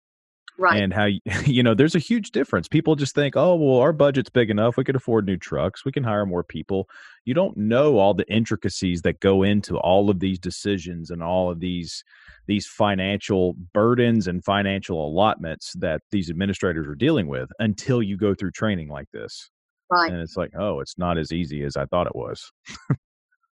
[0.61, 0.81] right.
[0.81, 2.67] and how you, you know there's a huge difference.
[2.67, 5.91] People just think oh well our budget's big enough we could afford new trucks we
[5.91, 6.87] can hire more people.
[7.25, 11.51] You don't know all the intricacies that go into all of these decisions and all
[11.51, 12.03] of these
[12.47, 18.33] these financial burdens and financial allotments that these administrators are dealing with until you go
[18.33, 19.49] through training like this.
[19.89, 20.11] Right.
[20.11, 22.51] And it's like oh it's not as easy as i thought it was.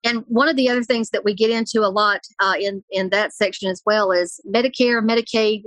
[0.04, 3.10] And one of the other things that we get into a lot uh, in in
[3.10, 5.64] that section as well is medicare medicaid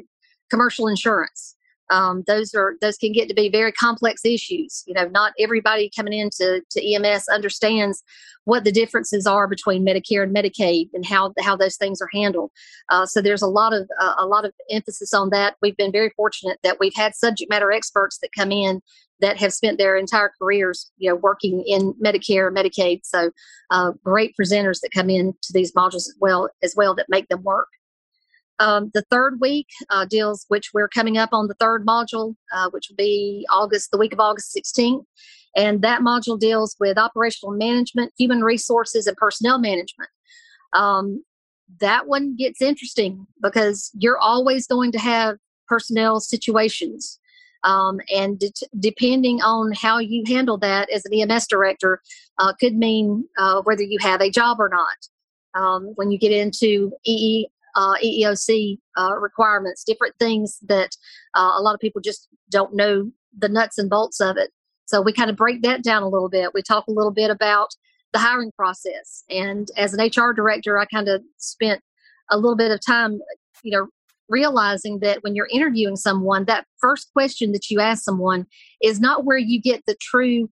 [0.51, 1.57] commercial insurance.
[1.91, 4.85] Um, those are those can get to be very complex issues.
[4.87, 8.03] You know, not everybody coming into to EMS understands
[8.45, 12.53] what the differences are between Medicare and Medicaid and how how those things are handled.
[12.91, 15.57] Uh, so there's a lot of uh, a lot of emphasis on that.
[15.61, 18.81] We've been very fortunate that we've had subject matter experts that come in
[19.21, 23.01] that have spent their entire careers, you know, working in Medicare, Medicaid.
[23.05, 23.31] So
[23.71, 27.29] uh, great presenters that come in to these modules as well as well that make
[27.29, 27.69] them work.
[28.61, 32.68] Um, the third week uh, deals, which we're coming up on the third module, uh,
[32.70, 35.05] which will be August, the week of August 16th.
[35.57, 40.11] And that module deals with operational management, human resources, and personnel management.
[40.75, 41.25] Um,
[41.81, 47.18] that one gets interesting because you're always going to have personnel situations.
[47.64, 52.01] Um, and de- depending on how you handle that as an EMS director,
[52.38, 54.87] uh, could mean uh, whether you have a job or not.
[55.53, 60.91] Um, when you get into EE uh, EEOC uh, requirements, different things that
[61.35, 64.51] uh, a lot of people just don't know the nuts and bolts of it.
[64.87, 66.53] So we kind of break that down a little bit.
[66.53, 67.69] We talk a little bit about
[68.13, 69.23] the hiring process.
[69.31, 71.81] And as an HR director, I kind of spent
[72.31, 73.21] a little bit of time,
[73.63, 73.87] you know,
[74.29, 78.47] realizing that when you're interviewing someone, that first question that you ask someone
[78.83, 80.49] is not where you get the true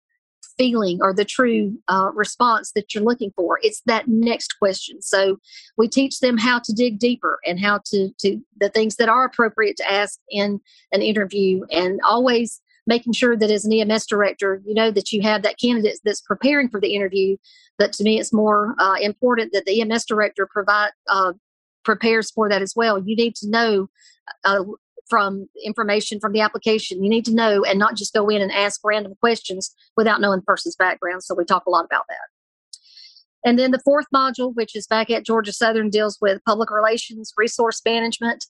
[0.58, 3.60] feeling or the true uh, response that you're looking for.
[3.62, 5.02] It's that next question.
[5.02, 5.38] So
[5.78, 9.26] we teach them how to dig deeper and how to to the things that are
[9.26, 10.60] appropriate to ask in
[10.92, 15.22] an interview, and always making sure that as an EMS director, you know that you
[15.22, 17.38] have that candidate that's preparing for the interview.
[17.78, 21.34] But to me, it's more uh, important that the EMS director provide uh,
[21.84, 23.00] prepares for that as well.
[23.00, 23.90] You need to know
[24.44, 24.64] uh,
[25.10, 27.04] from information from the application.
[27.04, 30.40] You need to know and not just go in and ask random questions without knowing
[30.40, 31.24] the person's background.
[31.24, 32.28] So we talk a lot about that.
[33.46, 37.32] And then the fourth module, which is back at Georgia Southern, deals with public relations,
[37.38, 38.46] resource management,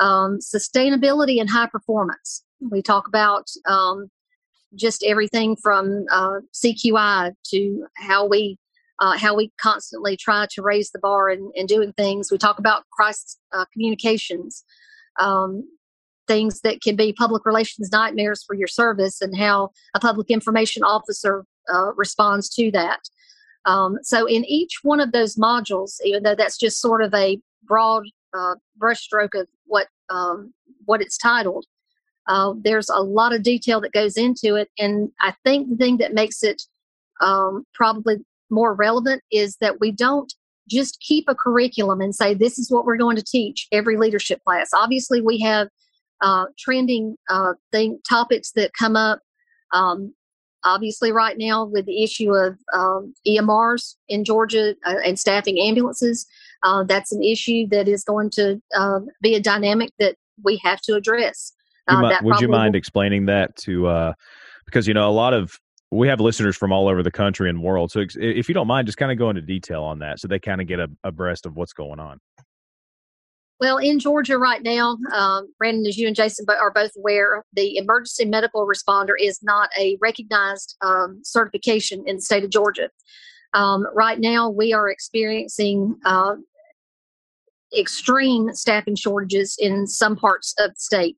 [0.00, 2.42] um, sustainability, and high performance.
[2.60, 4.08] We talk about um,
[4.74, 8.58] just everything from uh, CQI to how we
[9.00, 12.32] uh, how we constantly try to raise the bar in, in doing things.
[12.32, 14.64] We talk about crisis uh, communications,
[15.20, 15.62] um,
[16.28, 20.84] things that can be public relations nightmares for your service, and how a public information
[20.84, 23.00] officer uh, responds to that.
[23.64, 27.40] Um, so, in each one of those modules, even though that's just sort of a
[27.64, 28.04] broad
[28.36, 30.52] uh, brushstroke of what um,
[30.84, 31.66] what it's titled,
[32.28, 35.96] uh, there's a lot of detail that goes into it, and I think the thing
[35.98, 36.62] that makes it
[37.20, 38.16] um, probably
[38.50, 40.32] more relevant is that we don't
[40.68, 44.42] just keep a curriculum and say this is what we're going to teach every leadership
[44.44, 44.70] class.
[44.74, 45.68] Obviously, we have
[46.20, 49.20] uh, trending uh, thing topics that come up.
[49.72, 50.14] Um,
[50.64, 56.26] obviously, right now with the issue of um, EMRs in Georgia uh, and staffing ambulances,
[56.62, 60.80] uh, that's an issue that is going to um, be a dynamic that we have
[60.82, 61.52] to address.
[61.88, 63.86] You uh, would you mind will, explaining that to?
[63.86, 64.12] Uh,
[64.66, 65.58] because you know a lot of
[65.90, 67.90] we have listeners from all over the country and world.
[67.90, 70.38] So if you don't mind, just kind of go into detail on that so they
[70.38, 72.20] kind of get a, abreast of what's going on.
[73.60, 77.76] Well, in Georgia right now, um, Brandon, as you and Jason are both aware, the
[77.76, 82.88] emergency medical responder is not a recognized um, certification in the state of Georgia.
[83.54, 86.36] Um, right now, we are experiencing uh,
[87.76, 91.16] extreme staffing shortages in some parts of the state.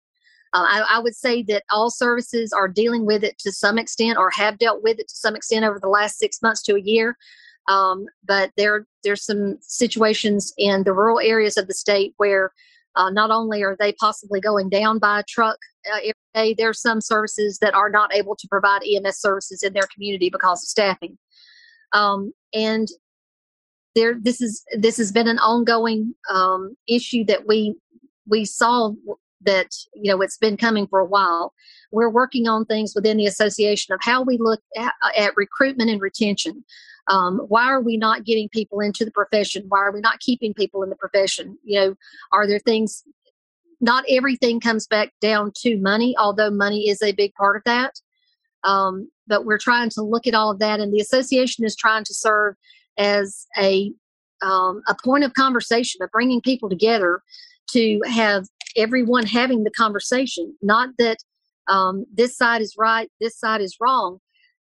[0.53, 4.19] Uh, I, I, would say that all services are dealing with it to some extent
[4.19, 6.81] or have dealt with it to some extent over the last six months to a
[6.81, 7.17] year.
[7.71, 12.51] Um, but there, there's some situations in the rural areas of the state where
[12.97, 15.57] uh, not only are they possibly going down by a truck
[15.91, 19.63] uh, every day, there are some services that are not able to provide EMS services
[19.63, 21.17] in their community because of staffing.
[21.93, 22.89] Um, and
[23.95, 27.77] there, this is this has been an ongoing um, issue that we
[28.29, 28.93] we saw
[29.43, 31.53] that you know it's been coming for a while
[31.93, 36.01] we're working on things within the association of how we look at, at recruitment and
[36.01, 36.65] retention.
[37.09, 39.65] Um, why are we not getting people into the profession?
[39.69, 41.59] Why are we not keeping people in the profession?
[41.65, 41.95] You know
[42.33, 43.03] are there things
[43.81, 47.95] not everything comes back down to money although money is a big part of that.
[48.63, 52.05] Um, but we're trying to look at all of that and the association is trying
[52.05, 52.57] to serve
[52.99, 53.93] as a
[54.43, 57.23] um, a point of conversation of bringing people together
[57.73, 61.19] to have everyone having the conversation, not that
[61.69, 64.19] um, this side is right, this side is wrong.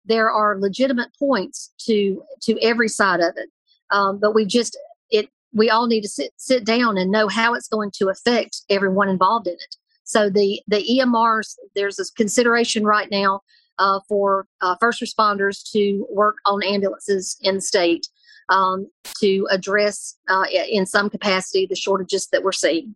[0.05, 3.49] There are legitimate points to to every side of it,
[3.91, 4.77] um, but we just
[5.09, 8.61] it we all need to sit sit down and know how it's going to affect
[8.69, 9.75] everyone involved in it.
[10.03, 13.41] So the the EMRs, there's a consideration right now
[13.79, 18.07] uh, for uh, first responders to work on ambulances in the state
[18.49, 18.87] um,
[19.19, 22.95] to address uh, in some capacity the shortages that we're seeing.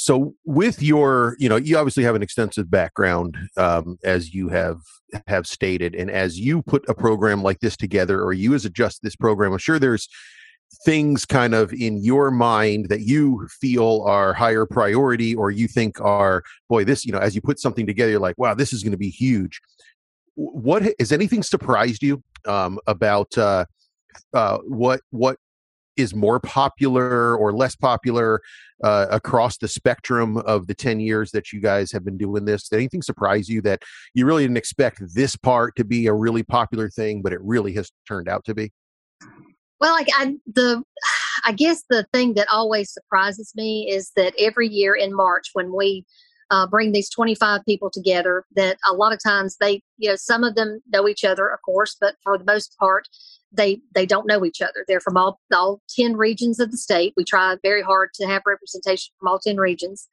[0.00, 4.78] So, with your, you know, you obviously have an extensive background, um, as you have
[5.26, 9.02] have stated, and as you put a program like this together, or you as adjust
[9.02, 10.08] this program, I'm sure there's
[10.84, 16.00] things kind of in your mind that you feel are higher priority, or you think
[16.00, 18.84] are, boy, this, you know, as you put something together, you're like, wow, this is
[18.84, 19.60] going to be huge.
[20.36, 23.64] What has anything surprised you um, about uh,
[24.32, 25.38] uh, what what
[25.98, 28.40] is more popular or less popular
[28.84, 32.68] uh, across the spectrum of the 10 years that you guys have been doing this?
[32.68, 33.82] Did anything surprise you that
[34.14, 37.72] you really didn't expect this part to be a really popular thing, but it really
[37.74, 38.72] has turned out to be?
[39.80, 40.82] Well, like I, the,
[41.44, 45.74] I guess the thing that always surprises me is that every year in March when
[45.74, 46.04] we
[46.50, 50.44] uh, bring these 25 people together, that a lot of times they, you know, some
[50.44, 53.06] of them know each other, of course, but for the most part,
[53.52, 54.84] they they don't know each other.
[54.86, 57.14] They're from all all ten regions of the state.
[57.16, 60.08] We try very hard to have representation from all ten regions.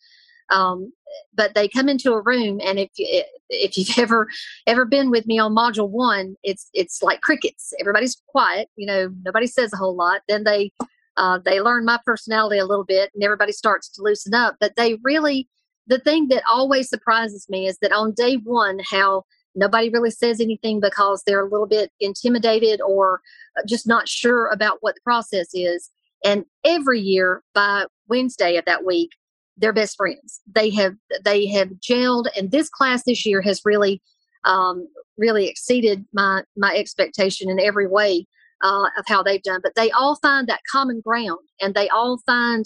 [0.51, 0.93] Um,
[1.33, 4.27] but they come into a room, and if you, if you've ever
[4.67, 7.73] ever been with me on module one, it's it's like crickets.
[7.79, 8.69] Everybody's quiet.
[8.75, 10.21] You know, nobody says a whole lot.
[10.27, 10.71] Then they
[11.17, 14.55] uh, they learn my personality a little bit, and everybody starts to loosen up.
[14.59, 15.47] But they really,
[15.87, 19.23] the thing that always surprises me is that on day one, how
[19.55, 23.21] nobody really says anything because they're a little bit intimidated or
[23.57, 25.89] uh, just not sure about what the process is.
[26.23, 29.11] And every year by Wednesday of that week,
[29.57, 30.41] they're best friends.
[30.53, 34.01] They have they have gelled, and this class this year has really
[34.43, 34.87] um,
[35.17, 38.27] really exceeded my my expectation in every way
[38.63, 39.61] uh, of how they've done.
[39.63, 42.65] But they all find that common ground, and they all find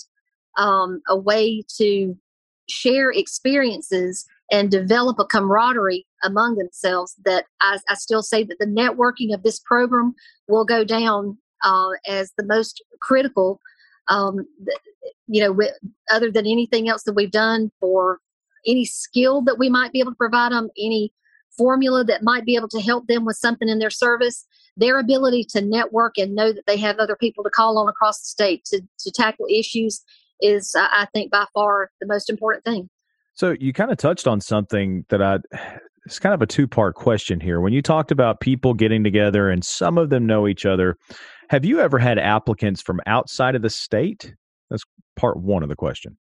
[0.57, 2.17] um, a way to
[2.67, 7.15] share experiences and develop a camaraderie among themselves.
[7.25, 10.13] That I, I still say that the networking of this program
[10.47, 13.59] will go down uh, as the most critical
[14.09, 14.45] um,
[15.27, 15.71] you know, with,
[16.11, 18.19] other than anything else that we've done for
[18.65, 21.13] any skill that we might be able to provide them, any
[21.57, 24.45] formula that might be able to help them with something in their service,
[24.75, 28.19] their ability to network and know that they have other people to call on across
[28.21, 30.03] the state to, to tackle issues
[30.41, 32.89] is, I think, by far the most important thing.
[33.39, 35.37] So you kind of touched on something that I
[36.05, 37.61] it's kind of a two part question here.
[37.61, 40.97] When you talked about people getting together and some of them know each other,
[41.49, 44.35] have you ever had applicants from outside of the state?
[44.69, 44.83] That's
[45.15, 46.17] part one of the question.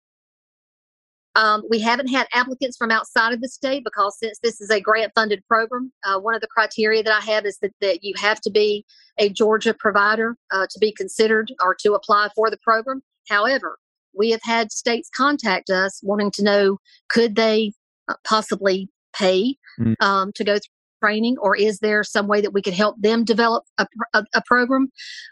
[1.34, 4.80] Um, we haven't had applicants from outside of the state because since this is a
[4.80, 8.14] grant funded program, uh, one of the criteria that I have is that, that you
[8.18, 8.86] have to be
[9.18, 13.02] a Georgia provider uh, to be considered or to apply for the program.
[13.28, 13.80] However,
[14.18, 16.78] we have had states contact us wanting to know
[17.10, 17.72] could they
[18.10, 19.96] uh, possibly pay mm.
[20.02, 20.62] um, to go through
[21.04, 24.42] training or is there some way that we could help them develop a, a, a
[24.48, 24.88] program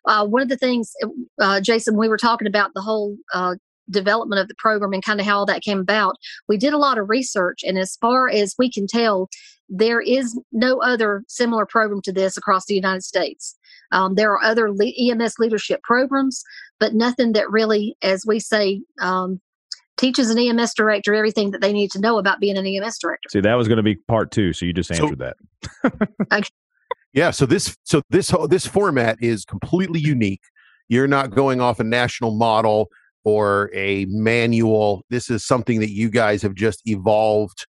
[0.07, 0.93] uh, one of the things
[1.41, 3.55] uh, jason we were talking about the whole uh,
[3.89, 6.15] development of the program and kind of how all that came about
[6.47, 9.29] we did a lot of research and as far as we can tell
[9.69, 13.55] there is no other similar program to this across the united states
[13.91, 16.43] um, there are other le- ems leadership programs
[16.79, 19.39] but nothing that really as we say um,
[19.97, 23.29] teaches an EMS director everything that they need to know about being an EMS director.
[23.29, 25.33] See, that was going to be part two, so you just answered so,
[25.83, 26.09] that.
[26.33, 26.49] okay.
[27.13, 30.41] Yeah, so this so this this format is completely unique.
[30.89, 32.89] You're not going off a national model
[33.25, 35.03] or a manual.
[35.09, 37.65] This is something that you guys have just evolved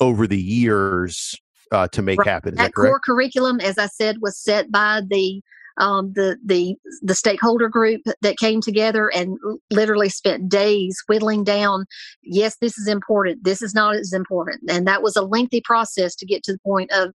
[0.00, 1.36] over the years
[1.72, 2.28] uh, to make right.
[2.28, 2.54] happen.
[2.54, 5.42] Is that, that core curriculum, as I said, was set by the
[5.80, 9.38] um, the the the stakeholder group that came together and
[9.70, 11.86] literally spent days whittling down.
[12.22, 13.44] Yes, this is important.
[13.44, 16.58] This is not as important, and that was a lengthy process to get to the
[16.64, 17.12] point of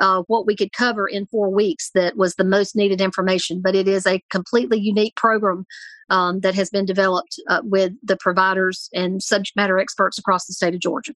[0.00, 1.90] uh, what we could cover in four weeks.
[1.94, 3.62] That was the most needed information.
[3.62, 5.64] But it is a completely unique program
[6.10, 10.54] um, that has been developed uh, with the providers and subject matter experts across the
[10.54, 11.12] state of Georgia.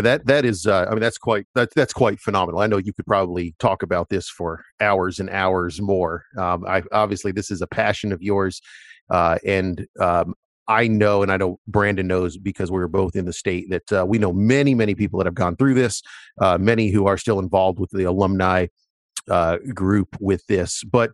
[0.00, 2.60] That that is, uh, I mean, that's quite that, that's quite phenomenal.
[2.60, 6.24] I know you could probably talk about this for hours and hours more.
[6.38, 8.60] Um, I obviously this is a passion of yours,
[9.10, 10.34] uh, and um,
[10.68, 13.92] I know, and I know Brandon knows because we were both in the state that
[13.92, 16.02] uh, we know many many people that have gone through this,
[16.40, 18.66] uh, many who are still involved with the alumni
[19.30, 20.82] uh, group with this.
[20.84, 21.10] But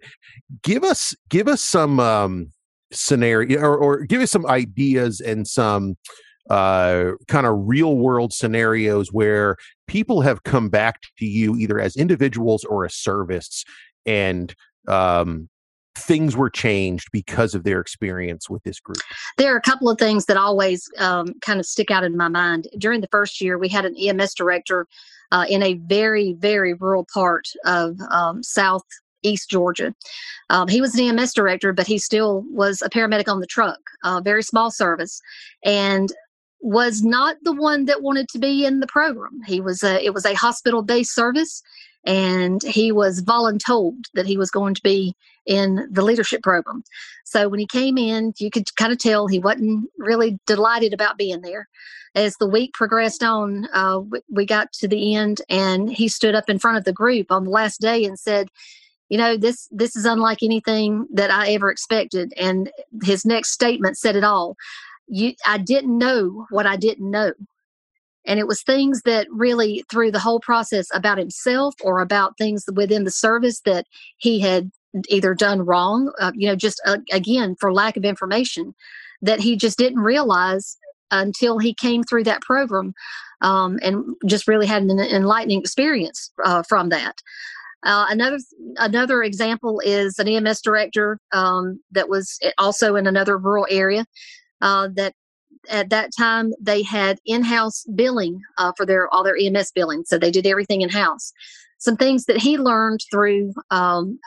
[0.62, 2.52] give us give us some um,
[2.92, 5.96] scenario or, or give us some ideas and some
[6.50, 11.96] uh, kind of real world scenarios where people have come back to you either as
[11.96, 13.64] individuals or as service
[14.04, 14.54] and
[14.88, 15.48] um,
[15.94, 18.98] things were changed because of their experience with this group?
[19.36, 22.28] There are a couple of things that always um, kind of stick out in my
[22.28, 22.68] mind.
[22.78, 24.86] During the first year, we had an EMS director
[25.32, 28.84] uh, in a very, very rural part of um, South
[29.22, 29.94] East Georgia.
[30.48, 33.78] Um, he was an EMS director, but he still was a paramedic on the truck,
[34.02, 35.20] uh, very small service.
[35.64, 36.12] And
[36.60, 39.40] was not the one that wanted to be in the program.
[39.46, 41.62] He was a, it was a hospital based service,
[42.04, 45.14] and he was voluntold that he was going to be
[45.46, 46.82] in the leadership program.
[47.24, 51.18] So when he came in, you could kind of tell he wasn't really delighted about
[51.18, 51.68] being there.
[52.14, 56.34] As the week progressed on, uh, we, we got to the end, and he stood
[56.34, 58.48] up in front of the group on the last day and said,
[59.10, 62.70] you know this this is unlike anything that i ever expected and
[63.02, 64.56] his next statement said it all
[65.10, 67.32] you I didn't know what I didn't know.
[68.26, 72.64] And it was things that really, through the whole process about himself or about things
[72.74, 73.86] within the service that
[74.18, 74.70] he had
[75.08, 78.74] either done wrong, uh, you know, just uh, again, for lack of information,
[79.22, 80.76] that he just didn't realize
[81.10, 82.92] until he came through that program
[83.40, 87.20] um, and just really had an enlightening experience uh, from that.
[87.82, 88.38] Uh, another
[88.76, 94.04] another example is an EMS director um, that was also in another rural area
[94.60, 95.14] uh, that
[95.68, 100.18] at that time they had in-house billing uh, for their all their EMS billing, so
[100.18, 101.32] they did everything in-house.
[101.78, 104.18] Some things that he learned through um,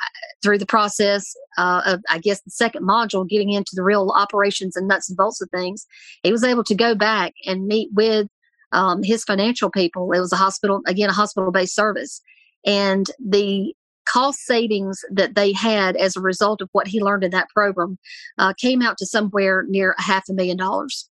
[0.41, 4.75] through the process uh, of, I guess, the second module, getting into the real operations
[4.75, 5.85] and nuts and bolts of things.
[6.23, 8.27] He was able to go back and meet with
[8.71, 10.11] um, his financial people.
[10.11, 12.21] It was a hospital, again, a hospital-based service,
[12.65, 13.73] and the
[14.05, 17.97] cost savings that they had as a result of what he learned in that program
[18.37, 21.09] uh, came out to somewhere near a half a million dollars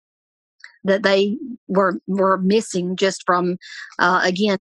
[0.83, 1.37] that they
[1.67, 3.57] were were missing just from
[3.99, 4.57] uh, again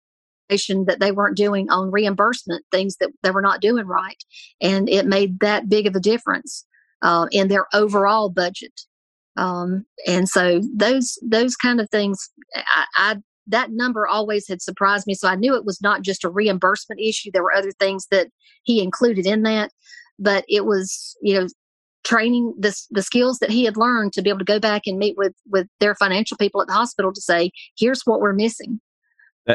[0.49, 4.23] that they weren't doing on reimbursement things that they were not doing right.
[4.61, 6.65] And it made that big of a difference
[7.01, 8.81] uh, in their overall budget.
[9.35, 13.15] Um, and so those those kind of things I, I
[13.47, 15.13] that number always had surprised me.
[15.13, 17.31] So I knew it was not just a reimbursement issue.
[17.31, 18.27] There were other things that
[18.63, 19.71] he included in that,
[20.19, 21.47] but it was, you know,
[22.07, 24.97] training the, the skills that he had learned to be able to go back and
[24.97, 28.79] meet with with their financial people at the hospital to say here's what we're missing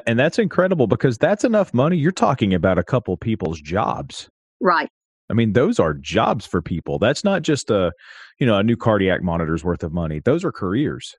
[0.06, 4.28] and that's incredible because that's enough money you're talking about a couple people's jobs
[4.60, 4.90] right
[5.30, 7.90] i mean those are jobs for people that's not just a
[8.38, 11.14] you know a new cardiac monitor's worth of money those are careers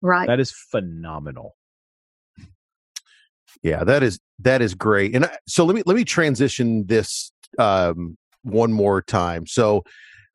[0.00, 1.54] right that is phenomenal
[3.62, 5.14] yeah, that is that is great.
[5.14, 9.46] And so let me let me transition this um, one more time.
[9.46, 9.84] So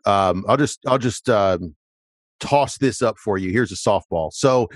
[0.05, 1.75] um, I'll just I'll just um,
[2.39, 3.51] toss this up for you.
[3.51, 4.32] Here's a softball.
[4.32, 4.69] So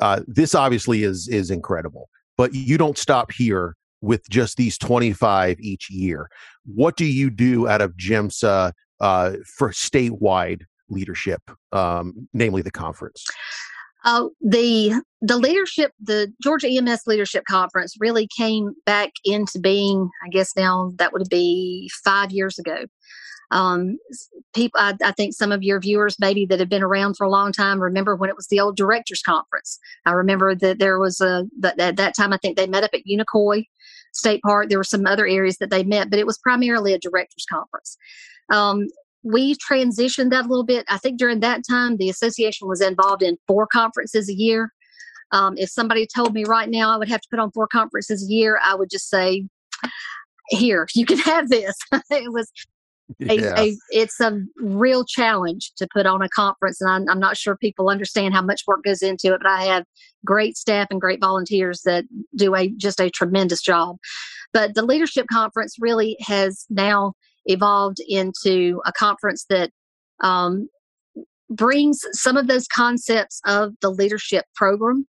[0.00, 5.58] uh, this obviously is is incredible, but you don't stop here with just these 25
[5.60, 6.28] each year.
[6.66, 11.40] What do you do out of GEMSA uh, for statewide leadership,
[11.72, 13.24] um, namely the conference?
[14.04, 20.10] Uh, the the leadership, the Georgia EMS Leadership Conference, really came back into being.
[20.24, 22.84] I guess now that would be five years ago.
[23.50, 23.98] Um,
[24.54, 27.30] people, I, I, think some of your viewers, maybe that have been around for a
[27.30, 29.78] long time, remember when it was the old Directors Conference.
[30.06, 32.90] I remember that there was a that at that time I think they met up
[32.94, 33.66] at Unicoi
[34.12, 34.68] State Park.
[34.68, 37.96] There were some other areas that they met, but it was primarily a Directors Conference.
[38.50, 38.88] Um,
[39.24, 40.84] we transitioned that a little bit.
[40.88, 44.70] I think during that time, the association was involved in four conferences a year.
[45.32, 48.22] Um, if somebody told me right now I would have to put on four conferences
[48.22, 49.46] a year, I would just say,
[50.50, 51.74] "Here, you can have this."
[52.10, 52.50] it was
[53.20, 53.60] a, yeah.
[53.60, 57.56] a, it's a real challenge to put on a conference, and I'm, I'm, not sure
[57.56, 59.40] people understand how much work goes into it.
[59.42, 59.84] But I have
[60.24, 62.04] great staff and great volunteers that
[62.36, 63.96] do a just a tremendous job.
[64.52, 67.14] But the leadership conference really has now
[67.46, 69.70] evolved into a conference that
[70.20, 70.68] um,
[71.50, 75.06] brings some of those concepts of the leadership program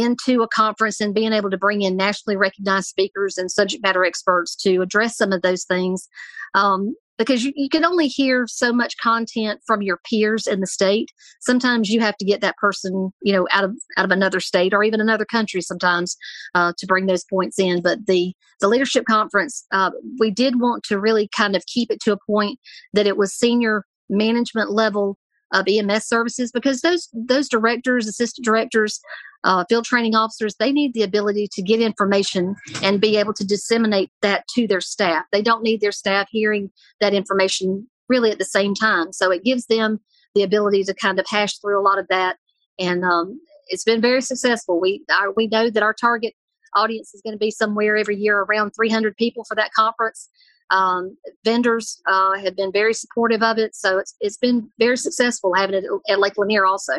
[0.00, 4.04] into a conference and being able to bring in nationally recognized speakers and subject matter
[4.04, 6.08] experts to address some of those things
[6.54, 10.66] um, because you, you can only hear so much content from your peers in the
[10.66, 11.10] state.
[11.40, 14.74] Sometimes you have to get that person you know out of out of another state
[14.74, 16.16] or even another country sometimes
[16.54, 17.82] uh, to bring those points in.
[17.82, 22.00] But the the leadership conference uh, we did want to really kind of keep it
[22.02, 22.58] to a point
[22.92, 25.18] that it was senior management level
[25.52, 29.00] of EMS services because those those directors, assistant directors,
[29.46, 33.46] uh, field training officers, they need the ability to get information and be able to
[33.46, 35.24] disseminate that to their staff.
[35.30, 36.70] They don't need their staff hearing
[37.00, 39.12] that information really at the same time.
[39.12, 40.00] So it gives them
[40.34, 42.36] the ability to kind of hash through a lot of that,
[42.78, 44.80] and um, it's been very successful.
[44.80, 46.34] We our, we know that our target
[46.74, 50.28] audience is going to be somewhere every year around 300 people for that conference.
[50.70, 55.54] Um, vendors uh, have been very supportive of it, so it's it's been very successful
[55.54, 56.94] having it at Lake Lanier also.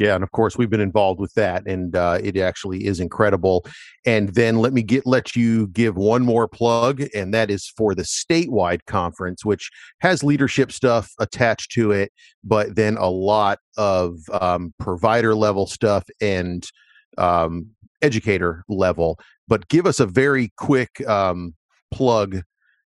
[0.00, 3.64] Yeah, and of course we've been involved with that, and uh, it actually is incredible.
[4.04, 7.94] And then let me get let you give one more plug, and that is for
[7.94, 9.70] the statewide conference, which
[10.00, 16.04] has leadership stuff attached to it, but then a lot of um, provider level stuff
[16.20, 16.66] and
[17.18, 17.68] um,
[18.02, 19.18] educator level
[19.50, 21.54] but give us a very quick um,
[21.90, 22.40] plug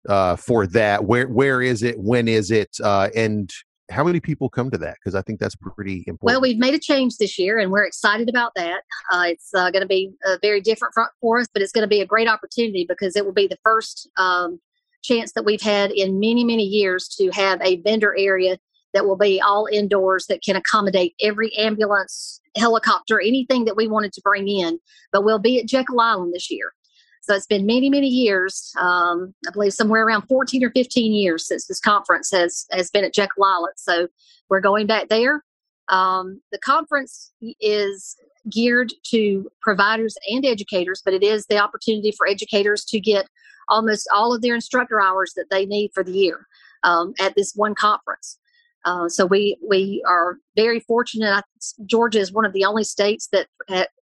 [0.07, 1.05] uh, for that.
[1.05, 1.97] Where where is it?
[1.97, 2.69] When is it?
[2.83, 3.49] Uh, and
[3.89, 4.95] how many people come to that?
[4.95, 6.21] Because I think that's pretty important.
[6.21, 8.81] Well, we've made a change this year, and we're excited about that.
[9.11, 11.83] Uh, it's uh, going to be a very different front for us, but it's going
[11.83, 14.59] to be a great opportunity because it will be the first um,
[15.01, 18.57] chance that we've had in many many years to have a vendor area
[18.93, 24.13] that will be all indoors that can accommodate every ambulance, helicopter, anything that we wanted
[24.13, 24.79] to bring in.
[25.11, 26.73] But we'll be at Jekyll Island this year.
[27.21, 28.73] So it's been many, many years.
[28.79, 33.03] Um, I believe somewhere around 14 or 15 years since this conference has has been
[33.03, 33.73] at Jekyll Island.
[33.77, 34.07] So
[34.49, 35.43] we're going back there.
[35.89, 38.15] Um, the conference is
[38.49, 43.27] geared to providers and educators, but it is the opportunity for educators to get
[43.67, 46.47] almost all of their instructor hours that they need for the year
[46.83, 48.37] um, at this one conference.
[48.85, 51.43] Uh, so we we are very fortunate.
[51.85, 53.47] Georgia is one of the only states that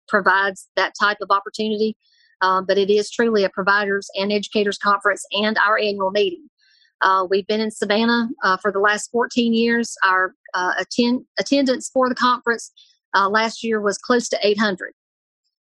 [0.07, 1.95] provides that type of opportunity.
[2.41, 6.49] Um, but it is truly a providers and educators conference and our annual meeting.
[7.01, 9.95] Uh, we've been in Savannah uh, for the last 14 years.
[10.03, 12.71] Our uh, attend- attendance for the conference
[13.15, 14.93] uh, last year was close to 800.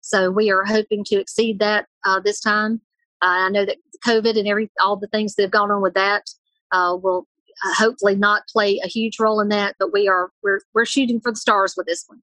[0.01, 2.81] So we are hoping to exceed that uh, this time.
[3.23, 6.25] I know that COVID and every all the things that have gone on with that
[6.73, 7.27] will
[7.63, 9.77] hopefully not play a huge role in that.
[9.79, 12.21] But we are we're we're shooting for the stars with this one.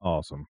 [0.00, 0.46] Awesome.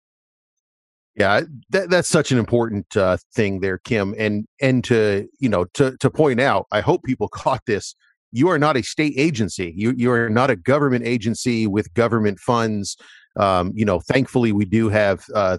[1.15, 1.41] Yeah,
[1.71, 4.15] that, that's such an important uh, thing there, Kim.
[4.17, 7.95] And and to you know to to point out, I hope people caught this.
[8.31, 9.73] You are not a state agency.
[9.75, 12.95] You you are not a government agency with government funds.
[13.37, 15.57] Um, you know, thankfully, we do have uh,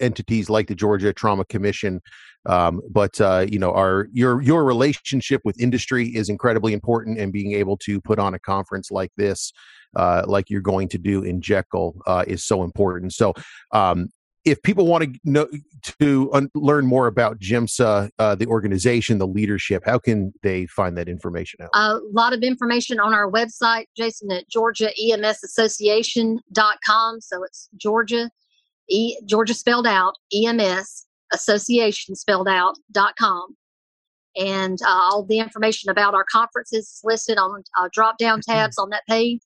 [0.00, 2.00] entities like the Georgia Trauma Commission.
[2.46, 7.32] Um, but uh, you know, our your your relationship with industry is incredibly important, and
[7.32, 9.52] being able to put on a conference like this,
[9.96, 13.14] uh, like you're going to do in Jekyll, uh, is so important.
[13.14, 13.34] So,
[13.72, 14.10] um,
[14.46, 15.46] if people want to know
[16.00, 20.96] to un- learn more about GEMSA, uh, the organization, the leadership, how can they find
[20.96, 21.70] that information out?
[21.74, 27.20] A lot of information on our website, Jason, at georgiaemsassociation.com.
[27.20, 28.30] So it's Georgia,
[28.88, 33.56] e, Georgia spelled out, EMS association spelled out dot com.
[34.36, 38.78] And uh, all the information about our conferences is listed on uh, drop down tabs
[38.78, 39.40] on that page.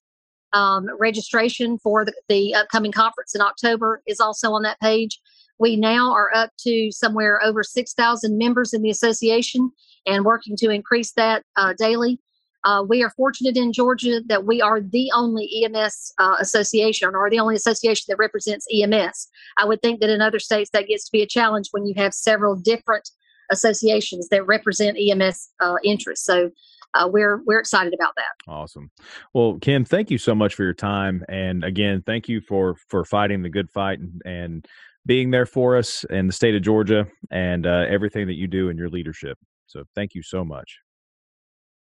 [0.53, 5.19] Um, registration for the, the upcoming conference in October is also on that page.
[5.59, 9.71] We now are up to somewhere over 6,000 members in the association
[10.05, 12.19] and working to increase that uh, daily.
[12.63, 17.29] Uh, we are fortunate in Georgia that we are the only EMS uh, association or
[17.29, 19.29] the only association that represents EMS.
[19.57, 21.93] I would think that in other states that gets to be a challenge when you
[21.97, 23.09] have several different
[23.51, 26.25] associations that represent EMS uh, interests.
[26.25, 26.51] So
[26.93, 28.51] uh, we're we're excited about that.
[28.51, 28.91] Awesome.
[29.33, 33.05] Well, Kim, thank you so much for your time, and again, thank you for for
[33.05, 34.67] fighting the good fight and, and
[35.05, 38.69] being there for us in the state of Georgia and uh, everything that you do
[38.69, 39.37] in your leadership.
[39.67, 40.79] So, thank you so much.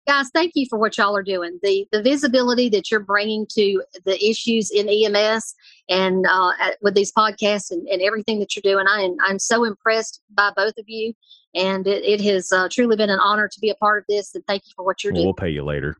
[0.06, 1.58] Guys, thank you for what y'all are doing.
[1.62, 5.54] The the visibility that you're bringing to the issues in EMS
[5.88, 9.64] and uh, with these podcasts and, and everything that you're doing, I am I'm so
[9.64, 11.14] impressed by both of you
[11.54, 14.34] and it, it has uh, truly been an honor to be a part of this.
[14.34, 15.26] And thank you for what you're well, doing.
[15.26, 15.96] We'll pay you later.